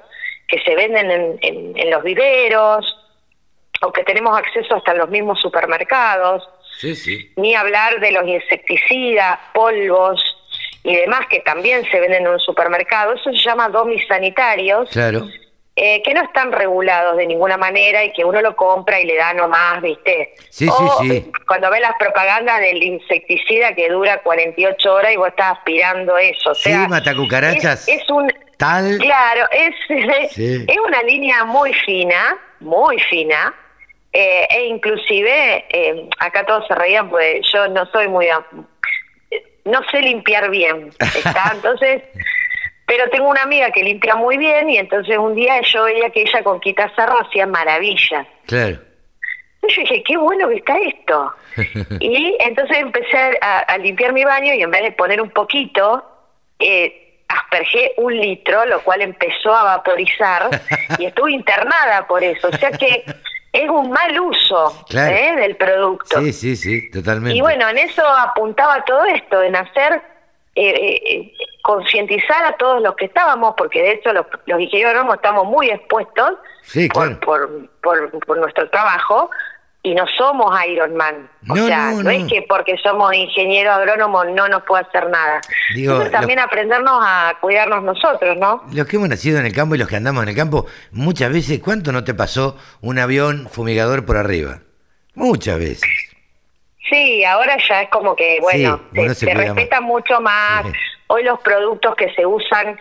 que 0.47 0.59
se 0.61 0.73
venden 0.75 1.11
en, 1.11 1.37
en- 1.41 1.77
en 1.77 1.91
los 1.91 2.01
viveros, 2.03 2.85
o 3.81 3.91
que 3.91 4.03
tenemos 4.05 4.37
acceso 4.37 4.75
hasta 4.75 4.93
en 4.93 4.99
los 4.99 5.09
mismos 5.09 5.39
supermercados 5.41 6.47
Sí, 6.77 6.95
sí. 6.95 7.31
ni 7.37 7.55
hablar 7.55 7.99
de 7.99 8.11
los 8.11 8.27
insecticidas, 8.27 9.39
polvos 9.53 10.21
y 10.83 10.95
demás 10.95 11.21
que 11.29 11.39
también 11.41 11.83
se 11.89 11.99
venden 11.99 12.23
en 12.23 12.33
un 12.33 12.39
supermercado. 12.39 13.13
Eso 13.13 13.31
se 13.31 13.37
llama 13.39 13.69
domis 13.69 14.05
sanitarios, 14.07 14.89
Claro. 14.91 15.27
eh, 15.75 16.01
que 16.03 16.13
no 16.13 16.21
están 16.23 16.51
regulados 16.51 17.17
de 17.17 17.25
ninguna 17.27 17.57
manera 17.57 18.03
y 18.03 18.13
que 18.13 18.23
uno 18.23 18.41
lo 18.41 18.55
compra 18.55 18.99
y 18.99 19.05
le 19.05 19.15
da 19.15 19.33
nomás, 19.33 19.81
¿viste? 19.81 20.33
Sí, 20.49 20.67
O, 20.69 20.99
sí. 21.01 21.31
Cuando 21.47 21.69
ves 21.71 21.81
las 21.81 21.93
propagandas 21.97 22.59
del 22.59 22.81
insecticida 22.83 23.73
que 23.73 23.89
dura 23.89 24.21
48 24.21 24.93
horas 24.93 25.11
y 25.13 25.17
vos 25.17 25.29
estás 25.29 25.57
aspirando 25.57 26.17
eso. 26.17 26.51
O 26.51 26.55
Sí, 26.55 26.71
matacucarachas. 26.87 27.87
Es, 27.87 28.01
es 28.01 28.09
un... 28.09 28.31
Tal. 28.57 28.97
Claro, 28.99 29.47
es, 29.51 29.75
Sí. 30.31 30.63
es 30.67 30.77
una 30.85 31.01
línea 31.03 31.43
muy 31.43 31.73
fina, 31.73 32.37
muy 32.61 32.97
fina, 33.01 33.53
eh, 34.17 34.47
e 34.49 34.67
inclusive, 34.67 35.65
eh, 35.69 36.07
acá 36.19 36.45
todos 36.45 36.65
se 36.67 36.73
reían, 36.73 37.09
pues 37.09 37.45
yo 37.51 37.67
no 37.67 37.85
soy 37.87 38.07
muy... 38.07 38.27
No 39.65 39.81
sé 39.91 39.99
limpiar 39.99 40.49
bien, 40.49 40.89
¿está? 40.99 41.51
Entonces, 41.53 42.01
pero 42.85 43.09
tengo 43.09 43.27
una 43.27 43.43
amiga 43.43 43.71
que 43.71 43.83
limpia 43.83 44.15
muy 44.15 44.37
bien 44.37 44.69
y 44.69 44.77
entonces 44.77 45.17
un 45.17 45.35
día 45.35 45.59
yo 45.63 45.83
veía 45.83 46.09
que 46.11 46.21
ella 46.21 46.43
con 46.43 46.61
quitasarro 46.61 47.19
hacía 47.19 47.45
maravillas. 47.45 48.25
Claro. 48.45 48.77
Yo 49.67 49.81
dije, 49.81 50.03
qué 50.03 50.15
bueno 50.15 50.47
que 50.47 50.55
está 50.55 50.77
esto. 50.77 51.33
Y 51.99 52.37
entonces 52.39 52.77
empecé 52.77 53.37
a, 53.41 53.59
a 53.59 53.77
limpiar 53.79 54.13
mi 54.13 54.23
baño 54.23 54.53
y 54.53 54.61
en 54.61 54.71
vez 54.71 54.83
de 54.83 54.91
poner 54.93 55.19
un 55.19 55.31
poquito, 55.31 56.05
eh, 56.59 57.21
aspergé 57.27 57.93
un 57.97 58.15
litro, 58.15 58.65
lo 58.65 58.81
cual 58.81 59.01
empezó 59.01 59.53
a 59.53 59.63
vaporizar 59.63 60.49
y 60.99 61.05
estuve 61.05 61.33
internada 61.33 62.07
por 62.07 62.23
eso. 62.23 62.47
O 62.47 62.55
sea 62.55 62.71
que 62.71 63.03
es 63.55 63.69
un 63.69 63.89
mal 63.89 64.19
uso 64.19 64.85
Claro. 64.89 65.15
¿eh? 65.15 65.35
del 65.37 65.55
producto. 65.55 66.19
Sí, 66.19 66.33
sí, 66.33 66.55
sí, 66.55 66.91
totalmente. 66.91 67.37
Y 67.37 67.41
bueno, 67.41 67.67
en 67.69 67.77
eso 67.77 68.05
apuntaba 68.07 68.83
todo 68.85 69.05
esto, 69.05 69.41
en 69.41 69.55
hacer 69.55 70.01
eh, 70.55 71.33
concientizar 71.63 72.45
a 72.45 72.55
todos 72.57 72.81
los 72.81 72.95
que 72.95 73.05
estábamos, 73.05 73.55
porque 73.57 73.81
de 73.81 73.91
hecho 73.93 74.13
los, 74.13 74.25
los 74.45 74.59
estamos 75.15 75.45
muy 75.45 75.69
expuestos 75.69 76.33
por, 76.93 77.19
por, 77.81 78.19
por 78.25 78.37
nuestro 78.37 78.69
trabajo, 78.69 79.29
y 79.85 79.93
no 79.93 80.03
somos 80.17 80.51
Iron 80.67 80.95
Man. 80.95 81.29
O 81.47 81.55
sea, 81.55 81.91
no, 81.91 82.09
es 82.09 82.25
que 82.25 82.41
porque 82.49 82.75
somos 82.81 83.13
ingeniero 83.13 83.71
agrónomo 83.71 84.23
no 84.25 84.47
nos 84.47 84.63
puede 84.63 84.83
hacer 84.83 85.07
nada. 85.11 85.41
Digo, 85.75 86.09
también 86.09 86.39
aprendernos 86.39 86.99
a 87.05 87.35
cuidarnos 87.39 87.83
nosotros, 87.83 88.35
¿no? 88.37 88.63
Los 88.73 88.87
que 88.87 88.95
hemos 88.95 89.09
nacido 89.09 89.39
en 89.39 89.45
el 89.45 89.53
campo 89.53 89.75
y 89.75 89.77
los 89.77 89.87
que 89.87 89.95
andamos 89.95 90.23
en 90.23 90.29
el 90.29 90.35
campo, 90.35 90.65
muchas 90.91 91.31
veces, 91.31 91.59
¿cuánto 91.59 91.91
no 91.91 92.03
te 92.03 92.15
pasó 92.15 92.57
un 92.81 92.97
avión 92.97 93.47
fumigador 93.47 94.07
por 94.07 94.17
arriba? 94.17 94.61
Muchas 95.13 95.59
veces. 95.59 96.15
Sí, 96.89 97.23
ahora 97.23 97.55
ya 97.69 97.83
es 97.83 97.89
como 97.89 98.15
que, 98.15 98.39
bueno, 98.41 98.81
se, 99.13 99.33
respeta 99.35 99.81
mucho 99.81 100.19
más. 100.19 100.65
Hoy 101.07 101.23
los 101.23 101.39
productos 101.41 101.95
que 101.95 102.11
se 102.15 102.25
usan 102.25 102.79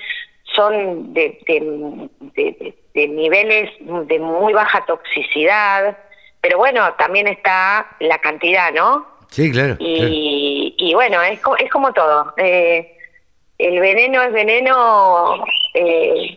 son 0.54 1.12
de, 1.12 1.38
de, 1.46 2.74
de 2.94 3.08
niveles 3.08 3.70
de 3.78 4.18
muy 4.18 4.54
baja 4.54 4.86
toxicidad 4.86 5.98
pero 6.44 6.58
bueno, 6.58 6.92
también 6.98 7.26
está 7.26 7.86
la 8.00 8.18
cantidad, 8.18 8.70
¿no? 8.70 9.06
Sí, 9.30 9.50
claro. 9.50 9.76
Y, 9.78 10.74
y 10.76 10.92
bueno, 10.92 11.22
es, 11.22 11.40
es 11.58 11.70
como 11.72 11.90
todo. 11.94 12.34
Eh, 12.36 12.98
el 13.56 13.80
veneno 13.80 14.20
es 14.20 14.30
veneno 14.30 15.42
eh, 15.72 16.36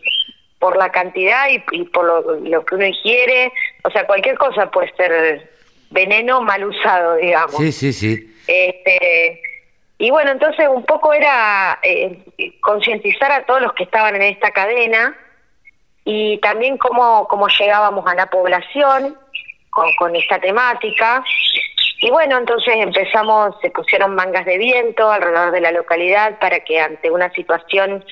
por 0.58 0.78
la 0.78 0.90
cantidad 0.90 1.48
y, 1.50 1.58
por 1.84 2.06
lo, 2.06 2.64
que 2.64 2.74
uno 2.74 2.86
ingiere. 2.86 3.52
O 3.84 3.90
sea, 3.90 4.06
cualquier 4.06 4.38
cosa 4.38 4.70
puede 4.70 4.90
ser 4.96 5.50
veneno 5.90 6.40
mal 6.40 6.64
usado, 6.64 7.16
digamos. 7.16 7.56
Sí, 7.58 7.70
sí, 7.70 7.92
sí. 7.92 8.34
Este, 8.46 9.42
y 9.98 10.10
bueno, 10.10 10.30
entonces 10.30 10.68
un 10.74 10.86
poco 10.86 11.12
era 11.12 11.80
eh, 11.82 12.24
concientizar 12.62 13.30
a 13.30 13.44
todos 13.44 13.60
los 13.60 13.74
que 13.74 13.82
estaban 13.82 14.16
en 14.16 14.22
esta 14.22 14.52
cadena 14.52 15.14
y 16.06 16.38
también 16.38 16.78
cómo, 16.78 17.28
cómo 17.28 17.48
llegábamos 17.48 18.06
a 18.06 18.14
la 18.14 18.30
población 18.30 19.18
con, 19.96 20.16
esta 20.16 20.38
temática. 20.38 21.24
Y 22.00 22.10
bueno, 22.10 22.38
entonces 22.38 22.74
empezamos, 22.76 23.56
se 23.60 23.70
pusieron 23.70 24.14
mangas 24.14 24.44
de 24.44 24.58
viento 24.58 25.10
alrededor 25.10 25.50
de 25.50 25.60
la 25.60 25.72
localidad 25.72 26.38
para 26.38 26.60
que 26.60 26.80
ante 26.80 27.10
una 27.10 27.30
situación 27.32 28.04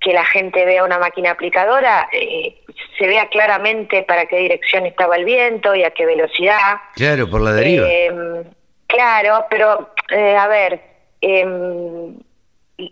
que 0.00 0.12
la 0.14 0.24
gente 0.24 0.64
vea 0.64 0.84
una 0.84 0.98
máquina 0.98 1.32
aplicadora, 1.32 2.08
eh, 2.12 2.62
se 2.98 3.06
vea 3.06 3.28
claramente 3.28 4.02
para 4.02 4.26
qué 4.26 4.38
dirección 4.38 4.86
estaba 4.86 5.16
el 5.16 5.24
viento 5.24 5.74
y 5.74 5.84
a 5.84 5.90
qué 5.90 6.06
velocidad. 6.06 6.78
Claro, 6.94 7.28
por 7.28 7.42
la 7.42 7.52
deriva. 7.52 7.86
Em, 7.86 8.44
claro, 8.86 9.44
pero 9.50 9.90
eh, 10.10 10.36
a 10.36 10.48
ver, 10.48 10.80
em, 11.20 12.16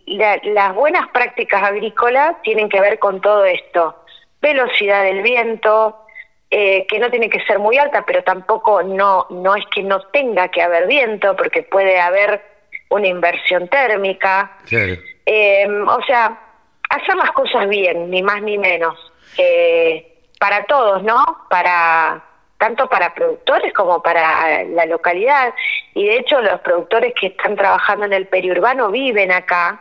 las 0.07 0.75
buenas 0.75 1.09
prácticas 1.09 1.62
agrícolas 1.62 2.40
tienen 2.43 2.69
que 2.69 2.81
ver 2.81 2.99
con 2.99 3.21
todo 3.21 3.45
esto. 3.47 4.05
Velocidad 4.43 5.02
del 5.05 5.23
viento, 5.23 6.05
eh, 6.50 6.87
que 6.87 6.99
no 6.99 7.11
tiene 7.11 7.28
que 7.28 7.45
ser 7.45 7.59
muy 7.59 7.78
alta, 7.78 8.05
pero 8.07 8.23
tampoco 8.23 8.83
no, 8.83 9.26
no 9.31 9.55
es 9.55 9.64
que 9.67 9.83
no 9.83 10.00
tenga 10.12 10.49
que 10.49 10.62
haber 10.62 10.87
viento, 10.87 11.37
porque 11.37 11.62
puede 11.62 12.00
haber 12.00 12.43
una 12.90 13.07
inversión 13.07 13.69
térmica. 13.69 14.59
Em, 15.26 15.87
o 15.87 16.02
sea, 16.05 16.38
hacer 16.88 17.17
las 17.17 17.33
cosas 17.33 17.69
bien, 17.69 18.11
ni 18.11 18.23
más 18.23 18.43
ni 18.43 18.57
menos. 18.59 18.97
para 20.40 20.64
todos, 20.64 21.02
¿no? 21.02 21.25
Para 21.50 22.23
tanto 22.59 22.88
para 22.88 23.14
productores 23.14 23.73
como 23.73 24.02
para 24.02 24.64
la 24.64 24.85
localidad. 24.87 25.55
Y 25.95 26.07
de 26.07 26.19
hecho 26.19 26.40
los 26.40 26.61
productores 26.61 27.14
que 27.19 27.28
están 27.28 27.57
trabajando 27.57 28.05
en 28.05 28.12
el 28.12 28.26
periurbano 28.26 28.90
viven 28.90 29.33
acá 29.33 29.81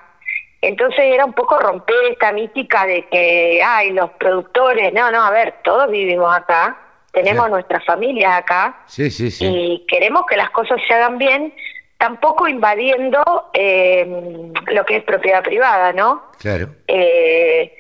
entonces 0.61 0.99
era 0.99 1.25
un 1.25 1.33
poco 1.33 1.59
romper 1.59 1.95
esta 2.11 2.31
mística 2.31 2.85
de 2.85 3.05
que, 3.07 3.61
ay, 3.63 3.91
los 3.91 4.11
productores, 4.11 4.93
no, 4.93 5.11
no, 5.11 5.23
a 5.23 5.31
ver, 5.31 5.55
todos 5.63 5.89
vivimos 5.89 6.35
acá, 6.35 6.77
tenemos 7.11 7.49
nuestras 7.49 7.83
familias 7.85 8.37
acá 8.37 8.83
sí, 8.85 9.09
sí, 9.09 9.31
sí. 9.31 9.45
y 9.47 9.85
queremos 9.87 10.25
que 10.27 10.37
las 10.37 10.49
cosas 10.51 10.79
se 10.87 10.93
hagan 10.93 11.17
bien, 11.17 11.53
tampoco 11.97 12.47
invadiendo 12.47 13.49
eh, 13.53 14.51
lo 14.67 14.85
que 14.85 14.97
es 14.97 15.03
propiedad 15.03 15.43
privada, 15.43 15.93
¿no? 15.93 16.23
Claro. 16.39 16.69
Eh, 16.87 17.75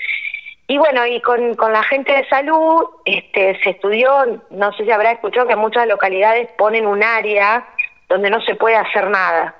y 0.67 0.77
bueno, 0.77 1.05
y 1.05 1.21
con, 1.21 1.55
con 1.55 1.71
la 1.71 1.83
gente 1.83 2.11
de 2.11 2.27
salud 2.27 2.85
este, 3.05 3.59
se 3.63 3.71
estudió, 3.71 4.43
no 4.49 4.73
sé 4.73 4.85
si 4.85 4.91
habrá 4.91 5.11
escuchado 5.11 5.47
que 5.47 5.55
muchas 5.55 5.87
localidades 5.87 6.49
ponen 6.57 6.85
un 6.85 7.03
área 7.03 7.67
donde 8.09 8.29
no 8.29 8.41
se 8.41 8.55
puede 8.55 8.75
hacer 8.75 9.09
nada 9.09 9.55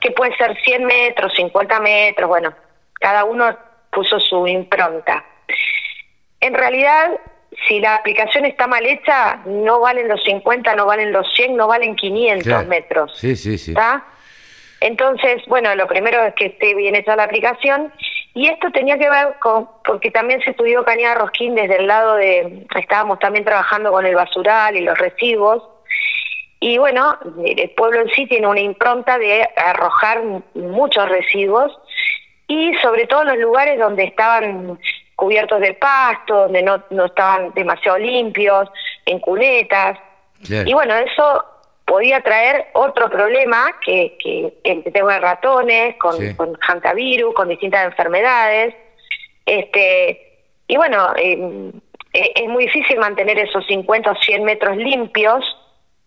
que 0.00 0.10
puede 0.12 0.34
ser 0.36 0.56
100 0.62 0.84
metros, 0.84 1.32
50 1.34 1.80
metros, 1.80 2.28
bueno, 2.28 2.54
cada 2.94 3.24
uno 3.24 3.56
puso 3.90 4.18
su 4.18 4.46
impronta. 4.46 5.24
En 6.40 6.54
realidad, 6.54 7.10
si 7.68 7.80
la 7.80 7.96
aplicación 7.96 8.44
está 8.44 8.66
mal 8.66 8.84
hecha, 8.84 9.40
no 9.44 9.80
valen 9.80 10.08
los 10.08 10.22
50, 10.24 10.74
no 10.74 10.86
valen 10.86 11.12
los 11.12 11.26
100, 11.34 11.56
no 11.56 11.66
valen 11.68 11.94
500 11.94 12.66
metros. 12.66 13.16
Sí, 13.16 13.36
sí, 13.36 13.58
sí. 13.58 13.74
Entonces, 14.80 15.42
bueno, 15.46 15.74
lo 15.76 15.86
primero 15.86 16.24
es 16.24 16.34
que 16.34 16.46
esté 16.46 16.74
bien 16.74 16.96
hecha 16.96 17.14
la 17.14 17.24
aplicación. 17.24 17.92
Y 18.34 18.48
esto 18.48 18.70
tenía 18.70 18.98
que 18.98 19.10
ver 19.10 19.34
con, 19.40 19.68
porque 19.84 20.10
también 20.10 20.40
se 20.42 20.50
estudió 20.50 20.84
Cañada 20.84 21.16
Rosquín 21.16 21.54
desde 21.54 21.76
el 21.76 21.86
lado 21.86 22.16
de, 22.16 22.66
estábamos 22.74 23.18
también 23.18 23.44
trabajando 23.44 23.92
con 23.92 24.06
el 24.06 24.14
basural 24.14 24.74
y 24.76 24.80
los 24.80 24.98
residuos, 24.98 25.62
y 26.62 26.78
bueno, 26.78 27.18
el 27.44 27.70
pueblo 27.70 28.02
en 28.02 28.08
sí 28.10 28.24
tiene 28.26 28.46
una 28.46 28.60
impronta 28.60 29.18
de 29.18 29.48
arrojar 29.56 30.22
muchos 30.54 31.08
residuos 31.08 31.76
y 32.46 32.72
sobre 32.74 33.08
todo 33.08 33.22
en 33.22 33.28
los 33.30 33.38
lugares 33.38 33.80
donde 33.80 34.04
estaban 34.04 34.78
cubiertos 35.16 35.60
de 35.60 35.74
pasto, 35.74 36.42
donde 36.42 36.62
no, 36.62 36.80
no 36.90 37.06
estaban 37.06 37.52
demasiado 37.54 37.98
limpios, 37.98 38.70
en 39.06 39.18
cunetas. 39.18 39.98
Y 40.48 40.72
bueno, 40.72 40.94
eso 40.94 41.44
podía 41.84 42.20
traer 42.20 42.66
otro 42.74 43.10
problema 43.10 43.76
que, 43.84 44.16
que 44.22 44.54
el 44.62 44.84
tema 44.84 45.14
de 45.14 45.18
ratones, 45.18 45.96
con, 45.96 46.14
con 46.34 46.56
hantavirus, 46.60 47.34
con 47.34 47.48
distintas 47.48 47.86
enfermedades. 47.86 48.72
Este, 49.44 50.44
y 50.68 50.76
bueno, 50.76 51.12
eh, 51.16 51.72
es 52.12 52.48
muy 52.48 52.66
difícil 52.66 53.00
mantener 53.00 53.36
esos 53.40 53.66
50 53.66 54.12
o 54.12 54.14
100 54.14 54.44
metros 54.44 54.76
limpios 54.76 55.44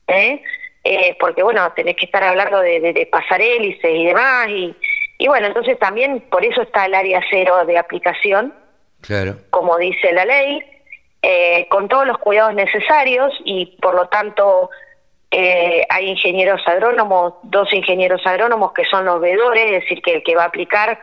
¿eh? 0.07 0.41
¿eh? 0.83 1.17
porque 1.19 1.43
bueno, 1.43 1.71
tenés 1.75 1.95
que 1.95 2.05
estar 2.05 2.23
hablando 2.23 2.59
de, 2.61 2.79
de, 2.79 2.93
de 2.93 3.05
pasar 3.05 3.41
hélices 3.41 3.91
y 3.91 4.05
demás, 4.05 4.47
y, 4.49 4.75
y 5.17 5.27
bueno, 5.27 5.47
entonces 5.47 5.77
también 5.79 6.21
por 6.29 6.45
eso 6.45 6.61
está 6.61 6.85
el 6.85 6.95
área 6.95 7.21
cero 7.29 7.65
de 7.65 7.77
aplicación, 7.77 8.53
claro. 9.01 9.37
como 9.49 9.77
dice 9.77 10.13
la 10.13 10.25
ley, 10.25 10.61
eh, 11.21 11.67
con 11.69 11.87
todos 11.87 12.05
los 12.05 12.17
cuidados 12.19 12.53
necesarios 12.53 13.33
y 13.43 13.77
por 13.81 13.95
lo 13.95 14.07
tanto 14.09 14.69
eh, 15.31 15.85
hay 15.89 16.09
ingenieros 16.09 16.61
agrónomos, 16.67 17.33
dos 17.43 17.73
ingenieros 17.73 18.21
agrónomos 18.25 18.73
que 18.73 18.85
son 18.85 19.05
los 19.05 19.19
veedores, 19.19 19.65
es 19.65 19.81
decir, 19.81 20.01
que 20.03 20.13
el 20.15 20.23
que 20.23 20.35
va 20.35 20.43
a 20.43 20.47
aplicar 20.47 20.99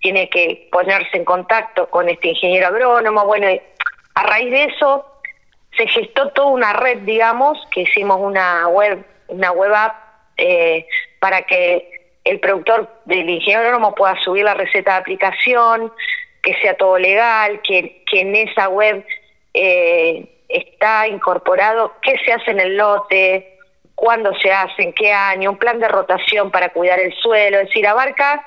tiene 0.00 0.30
que 0.30 0.68
ponerse 0.72 1.16
en 1.16 1.24
contacto 1.24 1.90
con 1.90 2.08
este 2.08 2.28
ingeniero 2.28 2.68
agrónomo, 2.68 3.26
bueno, 3.26 3.48
a 4.14 4.22
raíz 4.22 4.50
de 4.50 4.64
eso 4.64 5.15
se 5.76 5.86
gestó 5.88 6.28
toda 6.30 6.48
una 6.48 6.72
red, 6.72 6.98
digamos, 6.98 7.58
que 7.70 7.82
hicimos 7.82 8.18
una 8.20 8.68
web, 8.68 9.04
una 9.28 9.52
web 9.52 9.72
app 9.74 9.94
eh, 10.36 10.86
para 11.20 11.42
que 11.42 11.90
el 12.24 12.40
productor 12.40 12.88
del 13.04 13.28
ingeniero 13.28 13.94
pueda 13.94 14.18
subir 14.20 14.44
la 14.44 14.54
receta 14.54 14.92
de 14.92 14.98
aplicación, 14.98 15.92
que 16.42 16.54
sea 16.60 16.76
todo 16.76 16.98
legal, 16.98 17.60
que, 17.62 18.02
que 18.10 18.20
en 18.20 18.34
esa 18.36 18.68
web 18.68 19.04
eh, 19.54 20.28
está 20.48 21.08
incorporado 21.08 21.94
qué 22.02 22.16
se 22.24 22.32
hace 22.32 22.50
en 22.50 22.60
el 22.60 22.76
lote, 22.76 23.58
cuándo 23.94 24.34
se 24.38 24.52
hace, 24.52 24.82
en 24.82 24.92
qué 24.92 25.12
año, 25.12 25.50
un 25.50 25.56
plan 25.56 25.78
de 25.78 25.88
rotación 25.88 26.50
para 26.50 26.68
cuidar 26.70 27.00
el 27.00 27.12
suelo, 27.14 27.58
es 27.58 27.68
decir, 27.68 27.86
abarca 27.86 28.44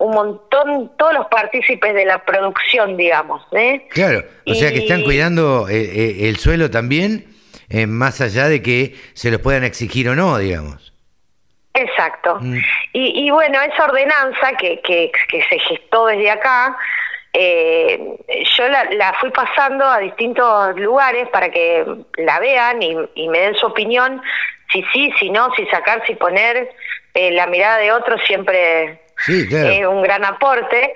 un 0.00 0.12
montón, 0.14 0.90
todos 0.96 1.12
los 1.12 1.26
partícipes 1.26 1.94
de 1.94 2.06
la 2.06 2.24
producción, 2.24 2.96
digamos. 2.96 3.46
¿eh? 3.52 3.86
Claro, 3.90 4.24
o 4.46 4.54
sea 4.54 4.72
que 4.72 4.78
están 4.78 5.02
cuidando 5.02 5.68
eh, 5.68 5.74
eh, 5.78 6.28
el 6.28 6.38
suelo 6.38 6.70
también, 6.70 7.26
eh, 7.68 7.86
más 7.86 8.22
allá 8.22 8.48
de 8.48 8.62
que 8.62 8.94
se 9.12 9.30
los 9.30 9.42
puedan 9.42 9.62
exigir 9.62 10.08
o 10.08 10.14
no, 10.14 10.38
digamos. 10.38 10.94
Exacto. 11.74 12.38
Mm. 12.40 12.58
Y, 12.94 13.26
y, 13.26 13.30
bueno, 13.30 13.60
esa 13.60 13.84
ordenanza 13.84 14.56
que, 14.58 14.80
que, 14.80 15.12
que 15.28 15.44
se 15.50 15.58
gestó 15.58 16.06
desde 16.06 16.30
acá, 16.30 16.76
yo 17.34 18.68
la, 18.68 18.84
la, 18.92 19.14
fui 19.20 19.30
pasando 19.30 19.84
a 19.84 19.98
distintos 19.98 20.80
lugares 20.80 21.28
para 21.28 21.50
que 21.50 21.84
la 22.16 22.40
vean 22.40 22.82
y, 22.82 22.96
y 23.14 23.28
me 23.28 23.40
den 23.40 23.54
su 23.54 23.66
opinión, 23.66 24.22
si 24.72 24.82
sí, 24.94 25.12
si 25.18 25.28
no, 25.28 25.54
si 25.54 25.66
sacar, 25.66 26.02
si 26.06 26.14
poner. 26.14 26.70
la 27.14 27.46
mirada 27.48 27.76
de 27.78 27.92
otros 27.92 28.20
siempre 28.26 28.98
Sí, 29.24 29.48
claro. 29.48 29.90
un 29.90 30.02
gran 30.02 30.24
aporte. 30.24 30.94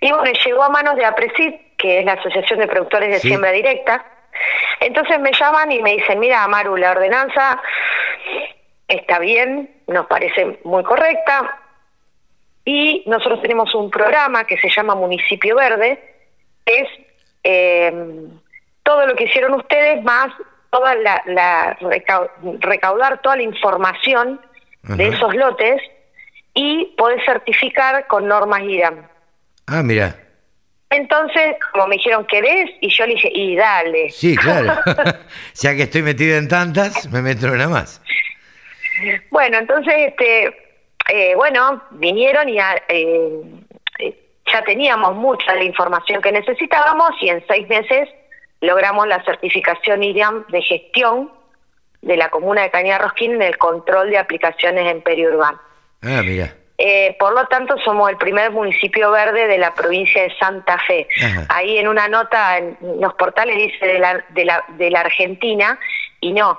Y 0.00 0.10
bueno, 0.10 0.32
llegó 0.44 0.62
a 0.62 0.68
manos 0.68 0.96
de 0.96 1.04
APRESID, 1.04 1.54
que 1.78 2.00
es 2.00 2.04
la 2.04 2.14
Asociación 2.14 2.60
de 2.60 2.66
Productores 2.66 3.10
de 3.10 3.20
Siembra 3.20 3.52
Directa. 3.52 4.04
Entonces 4.80 5.20
me 5.20 5.32
llaman 5.32 5.70
y 5.70 5.80
me 5.80 5.92
dicen, 5.92 6.18
mira, 6.18 6.42
Amaru, 6.44 6.76
la 6.76 6.90
ordenanza 6.90 7.60
está 8.88 9.18
bien, 9.18 9.70
nos 9.86 10.06
parece 10.06 10.58
muy 10.64 10.82
correcta, 10.82 11.58
y 12.64 13.02
nosotros 13.06 13.42
tenemos 13.42 13.74
un 13.74 13.90
programa 13.90 14.44
que 14.44 14.56
se 14.58 14.68
llama 14.68 14.94
Municipio 14.94 15.56
Verde, 15.56 16.00
es 16.64 16.88
eh, 17.42 17.92
todo 18.82 19.06
lo 19.06 19.16
que 19.16 19.24
hicieron 19.24 19.54
ustedes 19.54 20.02
más 20.02 20.32
toda 20.70 20.94
la, 20.94 21.76
recaudar 22.60 23.20
toda 23.20 23.36
la 23.36 23.42
información 23.42 24.40
de 24.82 25.08
esos 25.08 25.34
lotes 25.34 25.82
y 26.54 26.86
poder 26.96 27.24
certificar 27.24 28.06
con 28.06 28.26
normas 28.28 28.62
IRAM. 28.62 29.06
Ah, 29.66 29.82
mira. 29.82 30.16
Entonces, 30.90 31.56
como 31.72 31.86
me 31.86 31.96
dijeron, 31.96 32.26
¿querés? 32.26 32.70
Y 32.80 32.90
yo 32.90 33.06
le 33.06 33.14
dije, 33.14 33.30
y 33.32 33.56
dale. 33.56 34.10
Sí, 34.10 34.36
claro. 34.36 34.74
ya 35.54 35.74
que 35.74 35.82
estoy 35.82 36.02
metido 36.02 36.36
en 36.36 36.48
tantas, 36.48 37.10
me 37.10 37.22
meto 37.22 37.46
una 37.46 37.68
más. 37.68 38.02
Bueno, 39.30 39.58
entonces, 39.58 39.94
este, 39.96 40.54
eh, 41.08 41.34
bueno, 41.34 41.82
vinieron 41.92 42.48
y 42.48 42.58
ah, 42.58 42.76
eh, 42.88 43.42
ya 44.52 44.62
teníamos 44.64 45.14
mucha 45.14 45.52
de 45.52 45.58
la 45.58 45.64
información 45.64 46.20
que 46.20 46.30
necesitábamos 46.30 47.10
y 47.20 47.30
en 47.30 47.44
seis 47.46 47.66
meses 47.68 48.08
logramos 48.60 49.06
la 49.08 49.24
certificación 49.24 50.02
IRAM 50.02 50.46
de 50.48 50.62
gestión 50.62 51.32
de 52.02 52.16
la 52.16 52.28
comuna 52.28 52.62
de 52.62 52.70
Cañada 52.70 53.04
Rosquín 53.04 53.32
en 53.32 53.42
el 53.42 53.58
control 53.58 54.10
de 54.10 54.18
aplicaciones 54.18 54.86
en 54.86 55.02
periurbano. 55.02 55.60
Ah, 56.02 56.22
mira. 56.24 56.54
Eh, 56.78 57.16
por 57.18 57.32
lo 57.32 57.46
tanto, 57.46 57.76
somos 57.84 58.10
el 58.10 58.16
primer 58.16 58.50
municipio 58.50 59.12
verde 59.12 59.46
de 59.46 59.56
la 59.56 59.72
provincia 59.72 60.22
de 60.22 60.34
Santa 60.36 60.78
Fe. 60.78 61.06
Ahí 61.48 61.78
en 61.78 61.86
una 61.86 62.08
nota 62.08 62.58
en 62.58 62.76
los 63.00 63.14
portales 63.14 63.56
dice 63.56 63.86
de 63.86 63.98
la, 64.00 64.24
de 64.30 64.44
la, 64.44 64.64
de 64.76 64.90
la 64.90 65.00
Argentina 65.00 65.78
y 66.20 66.32
no, 66.32 66.58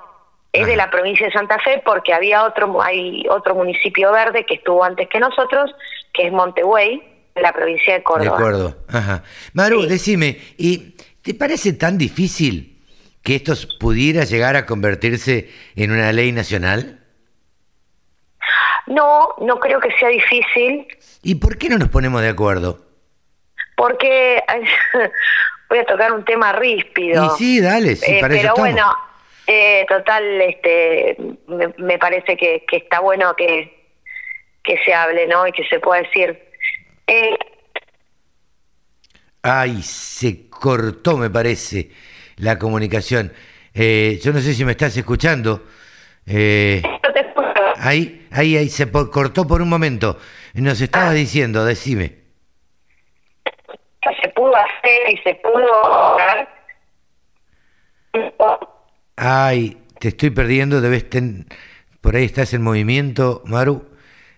es 0.54 0.66
de 0.66 0.78
la 0.78 0.90
provincia 0.90 1.26
de 1.26 1.34
Santa 1.34 1.60
Fe 1.60 1.82
porque 1.84 2.14
había 2.14 2.46
otro, 2.46 2.82
hay 2.82 3.26
otro 3.30 3.56
municipio 3.56 4.14
verde 4.14 4.46
que 4.46 4.54
estuvo 4.54 4.84
antes 4.84 5.10
que 5.10 5.20
nosotros, 5.20 5.72
que 6.14 6.28
es 6.28 6.32
Montehuey, 6.32 7.04
de 7.36 7.42
la 7.42 7.52
provincia 7.52 7.96
de 7.96 8.04
Córdoba. 8.04 8.76
De 8.88 8.98
ajá. 8.98 9.24
Maru, 9.54 9.82
decime, 9.82 10.38
¿y 10.58 10.96
te 11.22 11.34
parece 11.34 11.74
tan 11.74 11.98
difícil 11.98 12.80
que 13.24 13.36
esto 13.36 13.54
pudiera 13.80 14.24
llegar 14.24 14.56
a 14.56 14.66
convertirse 14.66 15.50
en 15.76 15.92
una 15.92 16.14
ley 16.14 16.32
nacional? 16.32 17.03
No, 18.88 19.30
no 19.40 19.60
creo 19.60 19.80
que 19.80 19.92
sea 19.94 20.10
difícil. 20.10 20.88
¿Y 21.22 21.36
por 21.36 21.58
qué 21.58 21.70
no 21.70 21.78
nos 21.78 21.90
ponemos 21.90 22.22
de 22.22 22.30
acuerdo? 22.30 22.80
Porque 23.76 24.44
voy 25.70 25.80
a 25.80 25.86
tocar 25.86 26.12
un 26.12 26.26
tema 26.26 26.52
ríspido. 26.54 27.26
Y 27.26 27.30
sí, 27.38 27.62
dale, 27.62 27.96
sí, 27.96 28.12
eh, 28.12 28.22
Pero 28.28 28.54
bueno, 28.56 28.94
eh, 29.48 29.86
total, 29.88 30.42
este, 30.42 31.18
me, 31.78 31.98
parece 31.98 32.36
que, 32.38 32.66
está 32.72 33.00
bueno 33.00 33.36
que, 33.36 33.88
que 34.64 34.78
se 34.86 34.94
hable, 34.94 35.28
¿no? 35.28 35.48
Y 35.48 35.52
que 35.52 35.66
se 35.66 35.80
pueda 35.80 36.02
decir. 36.02 36.52
Eh, 37.08 37.36
Ay, 39.42 39.82
se 39.82 40.50
cortó, 40.50 41.18
me 41.18 41.30
parece, 41.30 41.90
la 42.38 42.58
comunicación. 42.58 43.34
yo 43.74 44.34
no 44.34 44.40
sé 44.40 44.54
si 44.54 44.64
me 44.64 44.72
estás 44.72 44.96
escuchando. 44.96 45.64
Eh, 46.26 46.82
Ahí, 47.84 48.26
ahí, 48.32 48.56
ahí 48.56 48.70
se 48.70 48.90
cortó 48.90 49.46
por 49.46 49.62
un 49.62 49.68
momento. 49.68 50.18
Nos 50.54 50.80
estaba 50.80 51.10
ah. 51.10 51.14
diciendo, 51.14 51.66
decime. 51.66 52.24
Se 54.22 54.30
pudo 54.30 54.56
hacer 54.56 55.10
y 55.10 55.18
se 55.18 55.36
pudo 55.36 56.18
Ay, 59.18 59.78
te 60.00 60.10
estoy 60.10 60.30
perdiendo, 60.30 60.80
debes 60.80 61.10
ten... 61.10 61.46
por 62.00 62.16
ahí 62.16 62.24
estás 62.24 62.54
en 62.54 62.62
movimiento, 62.62 63.42
Maru. 63.46 63.86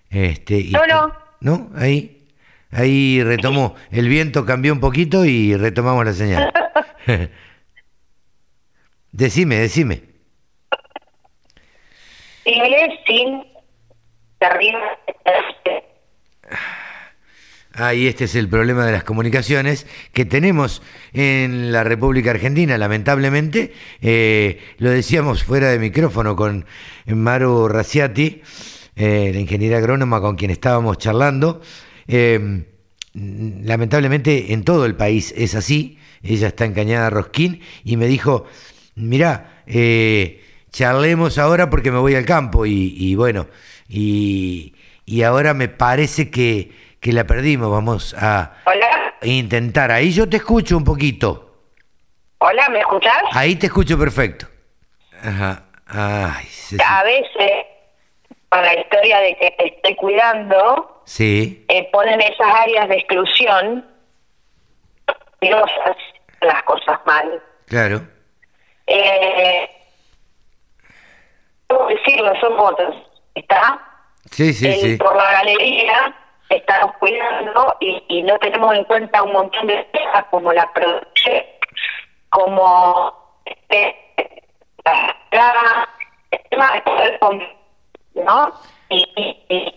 Este, 0.09 0.57
y 0.57 0.71
no, 0.71 0.87
no. 0.87 1.13
¿No? 1.39 1.69
Ahí, 1.75 2.27
ahí 2.71 3.21
retomó. 3.21 3.75
El 3.91 4.09
viento 4.09 4.43
cambió 4.45 4.73
un 4.73 4.79
poquito 4.79 5.23
y 5.23 5.55
retomamos 5.55 6.03
la 6.03 6.13
señal. 6.13 6.51
decime, 9.11 9.57
decime 9.57 10.14
sin 12.45 13.43
Ah, 17.77 17.93
y 17.93 18.07
este 18.07 18.25
es 18.25 18.35
el 18.35 18.47
problema 18.47 18.85
de 18.85 18.93
las 18.93 19.03
comunicaciones 19.03 19.85
que 20.13 20.23
tenemos 20.23 20.81
en 21.11 21.73
la 21.73 21.83
República 21.83 22.31
Argentina, 22.31 22.77
lamentablemente. 22.77 23.73
Eh, 23.99 24.61
lo 24.77 24.91
decíamos 24.91 25.43
fuera 25.43 25.69
de 25.69 25.79
micrófono 25.79 26.35
con 26.37 26.65
Maru 27.07 27.67
Raciati, 27.67 28.41
eh, 28.95 29.31
la 29.33 29.39
ingeniera 29.39 29.79
agrónoma 29.79 30.21
con 30.21 30.35
quien 30.35 30.51
estábamos 30.51 30.99
charlando. 30.99 31.61
Eh, 32.07 32.63
lamentablemente 33.13 34.53
en 34.53 34.63
todo 34.63 34.85
el 34.85 34.95
país 34.95 35.33
es 35.35 35.55
así. 35.55 35.97
Ella 36.23 36.47
está 36.47 36.65
encañada 36.65 37.07
a 37.07 37.09
Rosquín 37.09 37.61
y 37.83 37.97
me 37.97 38.07
dijo, 38.07 38.45
mirá, 38.95 39.63
eh, 39.67 40.44
charlemos 40.75 41.37
ahora 41.37 41.69
porque 41.69 41.89
me 41.89 41.99
voy 41.99 42.15
al 42.15 42.25
campo 42.25 42.65
y, 42.65 43.15
bueno, 43.15 43.47
y, 43.87 44.73
ahora 45.25 45.53
me 45.53 45.69
parece 45.69 46.29
que, 46.29 46.71
que, 46.99 47.13
la 47.13 47.23
perdimos, 47.23 47.71
vamos 47.71 48.13
a 48.19 48.57
intentar. 49.21 49.91
Ahí 49.91 50.11
yo 50.11 50.29
te 50.29 50.37
escucho 50.37 50.75
un 50.75 50.83
poquito. 50.83 51.45
Hola, 52.39 52.67
¿me 52.69 52.79
escuchás? 52.79 53.23
Ahí 53.31 53.55
te 53.55 53.67
escucho 53.67 53.97
perfecto. 53.97 54.47
Ajá. 55.23 55.63
Ay, 55.87 56.45
A 56.85 57.03
veces, 57.03 57.51
con 58.49 58.61
la 58.61 58.77
historia 58.77 59.19
de 59.19 59.35
que 59.37 59.51
te 59.51 59.67
estoy 59.67 59.95
cuidando, 59.95 61.01
sí. 61.05 61.65
Eh, 61.69 61.89
ponen 61.91 62.19
esas 62.19 62.47
áreas 62.47 62.89
de 62.89 62.95
exclusión 62.95 63.85
y 65.41 65.49
no 65.49 65.63
las 66.41 66.63
cosas 66.63 66.99
mal. 67.05 67.41
Claro. 67.67 68.01
Eh, 68.87 69.69
decirlo, 71.89 72.33
son 72.39 72.57
votos, 72.57 72.95
¿está? 73.33 73.79
Sí, 74.31 74.53
sí, 74.53 74.71
sí. 74.73 74.97
Por 74.97 75.15
la 75.15 75.31
galería 75.31 76.15
estamos 76.49 76.95
cuidando 76.99 77.75
y, 77.79 78.23
no 78.23 78.37
tenemos 78.39 78.75
en 78.75 78.83
cuenta 78.85 79.23
un 79.23 79.33
montón 79.33 79.67
de 79.67 79.87
cosas 79.91 80.25
como 80.29 80.53
la 80.53 80.71
producción, 80.73 81.43
como 82.29 83.13
este, 83.45 83.95
la, 85.31 85.89
el 86.31 86.39
tema 86.49 86.71
de 86.73 87.55
¿no? 88.23 88.53
Y, 88.89 89.73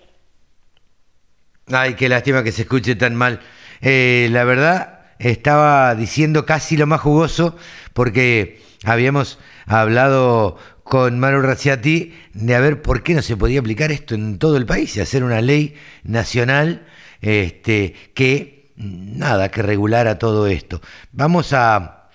Ay, 1.71 1.95
qué 1.95 2.09
lástima 2.09 2.43
que 2.43 2.53
se 2.53 2.63
escuche 2.63 2.97
tan 2.97 3.15
mal. 3.15 3.41
Eh, 3.83 4.29
la 4.31 4.45
verdad, 4.45 5.01
estaba 5.19 5.95
diciendo 5.95 6.47
casi 6.47 6.77
lo 6.77 6.87
más 6.87 7.01
jugoso 7.01 7.57
porque 7.93 8.63
habíamos 8.85 9.39
hablado 9.69 10.57
con 10.83 11.19
Maru 11.19 11.43
Razziati 11.43 12.15
de 12.33 12.55
a 12.55 12.61
ver 12.61 12.81
por 12.81 13.03
qué 13.03 13.15
no 13.15 13.23
se 13.23 13.37
podía 13.37 13.61
aplicar 13.61 13.93
esto 13.93 14.15
en 14.15 14.39
todo 14.39 14.57
el 14.57 14.67
país 14.67 14.97
y 14.97 15.01
hacer 15.01 15.23
una 15.23 15.41
ley 15.41 15.75
nacional 16.03 16.87
este, 17.21 17.95
que, 18.15 18.73
nada, 18.77 19.51
que 19.51 19.63
regulara 19.63 20.19
todo 20.19 20.47
esto. 20.47 20.81
Vamos 21.13 21.53
a, 21.53 22.09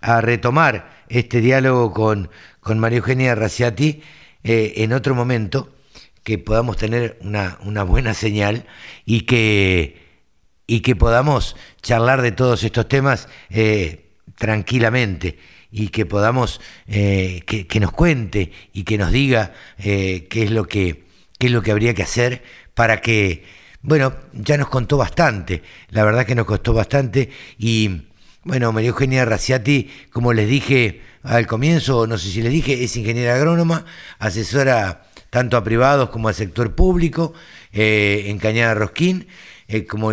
a 0.00 0.20
retomar 0.20 1.04
este 1.08 1.40
diálogo 1.40 1.92
con, 1.92 2.30
con 2.60 2.78
María 2.78 2.98
Eugenia 2.98 3.34
Razziati 3.34 4.02
eh, 4.44 4.74
en 4.76 4.92
otro 4.92 5.14
momento, 5.14 5.74
que 6.22 6.38
podamos 6.38 6.76
tener 6.76 7.18
una, 7.22 7.58
una 7.64 7.82
buena 7.82 8.14
señal 8.14 8.66
y 9.04 9.22
que, 9.22 10.00
y 10.66 10.80
que 10.80 10.94
podamos 10.94 11.56
charlar 11.82 12.22
de 12.22 12.32
todos 12.32 12.62
estos 12.62 12.88
temas 12.88 13.28
eh, 13.48 14.12
tranquilamente 14.36 15.38
y 15.70 15.88
que 15.88 16.06
podamos, 16.06 16.60
eh, 16.86 17.42
que, 17.46 17.80
nos 17.80 17.92
cuente 17.92 18.52
y 18.72 18.84
que 18.84 18.98
nos 18.98 19.12
diga 19.12 19.52
eh, 19.78 20.26
qué, 20.28 20.44
es 20.44 20.50
lo 20.50 20.66
que, 20.66 21.04
qué 21.38 21.46
es 21.46 21.52
lo 21.52 21.62
que 21.62 21.70
habría 21.70 21.94
que 21.94 22.02
hacer 22.02 22.42
para 22.74 23.00
que, 23.00 23.44
bueno, 23.82 24.14
ya 24.32 24.56
nos 24.56 24.68
contó 24.68 24.96
bastante, 24.96 25.62
la 25.90 26.04
verdad 26.04 26.26
que 26.26 26.34
nos 26.34 26.46
costó 26.46 26.72
bastante 26.72 27.30
y, 27.58 28.02
bueno, 28.42 28.72
María 28.72 28.90
Eugenia 28.90 29.24
Raciati, 29.24 29.90
como 30.12 30.32
les 30.32 30.48
dije 30.48 31.02
al 31.22 31.46
comienzo, 31.46 32.06
no 32.06 32.18
sé 32.18 32.30
si 32.30 32.42
les 32.42 32.52
dije, 32.52 32.82
es 32.82 32.96
ingeniera 32.96 33.34
agrónoma, 33.34 33.84
asesora 34.18 35.09
tanto 35.30 35.56
a 35.56 35.64
privados 35.64 36.10
como 36.10 36.28
al 36.28 36.34
sector 36.34 36.74
público 36.74 37.32
eh, 37.72 38.24
en 38.26 38.38
Cañada 38.38 38.74
Rosquín. 38.74 39.28
Eh, 39.68 39.86
como 39.86 40.10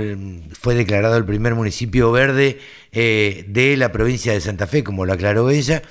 fue 0.53 0.75
declarado 0.75 1.17
el 1.17 1.25
primer 1.25 1.55
municipio 1.55 2.11
verde 2.11 2.59
eh, 2.91 3.43
de 3.47 3.75
la 3.75 3.91
provincia 3.91 4.31
de 4.31 4.39
Santa 4.39 4.67
Fe, 4.67 4.83
como 4.83 5.03
lo 5.03 5.13
aclaró 5.13 5.49
ella, 5.49 5.81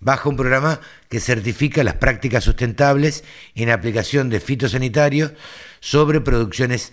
bajo 0.00 0.28
un 0.28 0.36
programa 0.36 0.82
que 1.08 1.18
certifica 1.18 1.82
las 1.82 1.94
prácticas 1.94 2.44
sustentables 2.44 3.24
en 3.54 3.70
aplicación 3.70 4.28
de 4.28 4.40
fitosanitarios 4.40 5.32
sobre 5.80 6.20
producciones 6.20 6.92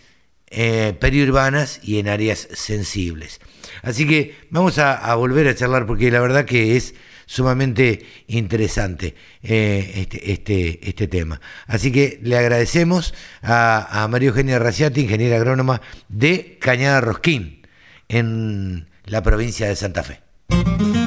periurbanas 1.00 1.80
y 1.82 1.98
en 1.98 2.08
áreas 2.08 2.48
sensibles. 2.54 3.41
Así 3.82 4.08
que 4.08 4.36
vamos 4.52 4.78
a, 4.78 5.13
volver 5.15 5.48
a 5.48 5.56
charlar 5.56 5.88
porque 5.88 6.12
la 6.12 6.22
verdad 6.22 6.46
que 6.46 6.78
es 6.78 6.93
sumamente 7.34 8.06
interesante 8.28 9.15
eh, 9.41 9.91
este, 9.96 10.32
este, 10.32 10.88
este, 10.88 11.08
tema. 11.08 11.41
Así 11.65 11.91
que 11.91 12.19
le 12.22 12.38
agradecemos 12.38 13.15
a, 13.41 14.04
a 14.04 14.08
María 14.08 14.30
Eugenia 14.30 14.60
Raciati, 14.60 15.02
ingeniera 15.02 15.38
agrónoma 15.38 15.82
de 16.10 16.60
Cañada 16.62 17.02
Rosquín, 17.02 17.65
en 18.08 18.88
la 19.06 19.24
provincia 19.24 19.67
de 19.67 19.76
Santa 19.76 20.04
Fe. 20.04 20.22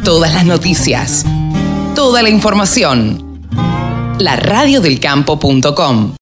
Todas 0.02 0.34
las 0.34 0.44
noticias, 0.44 1.24
toda 1.94 2.22
la 2.22 2.28
información. 2.28 3.40
La 4.18 4.34
radiodelcampo.com 4.34 6.12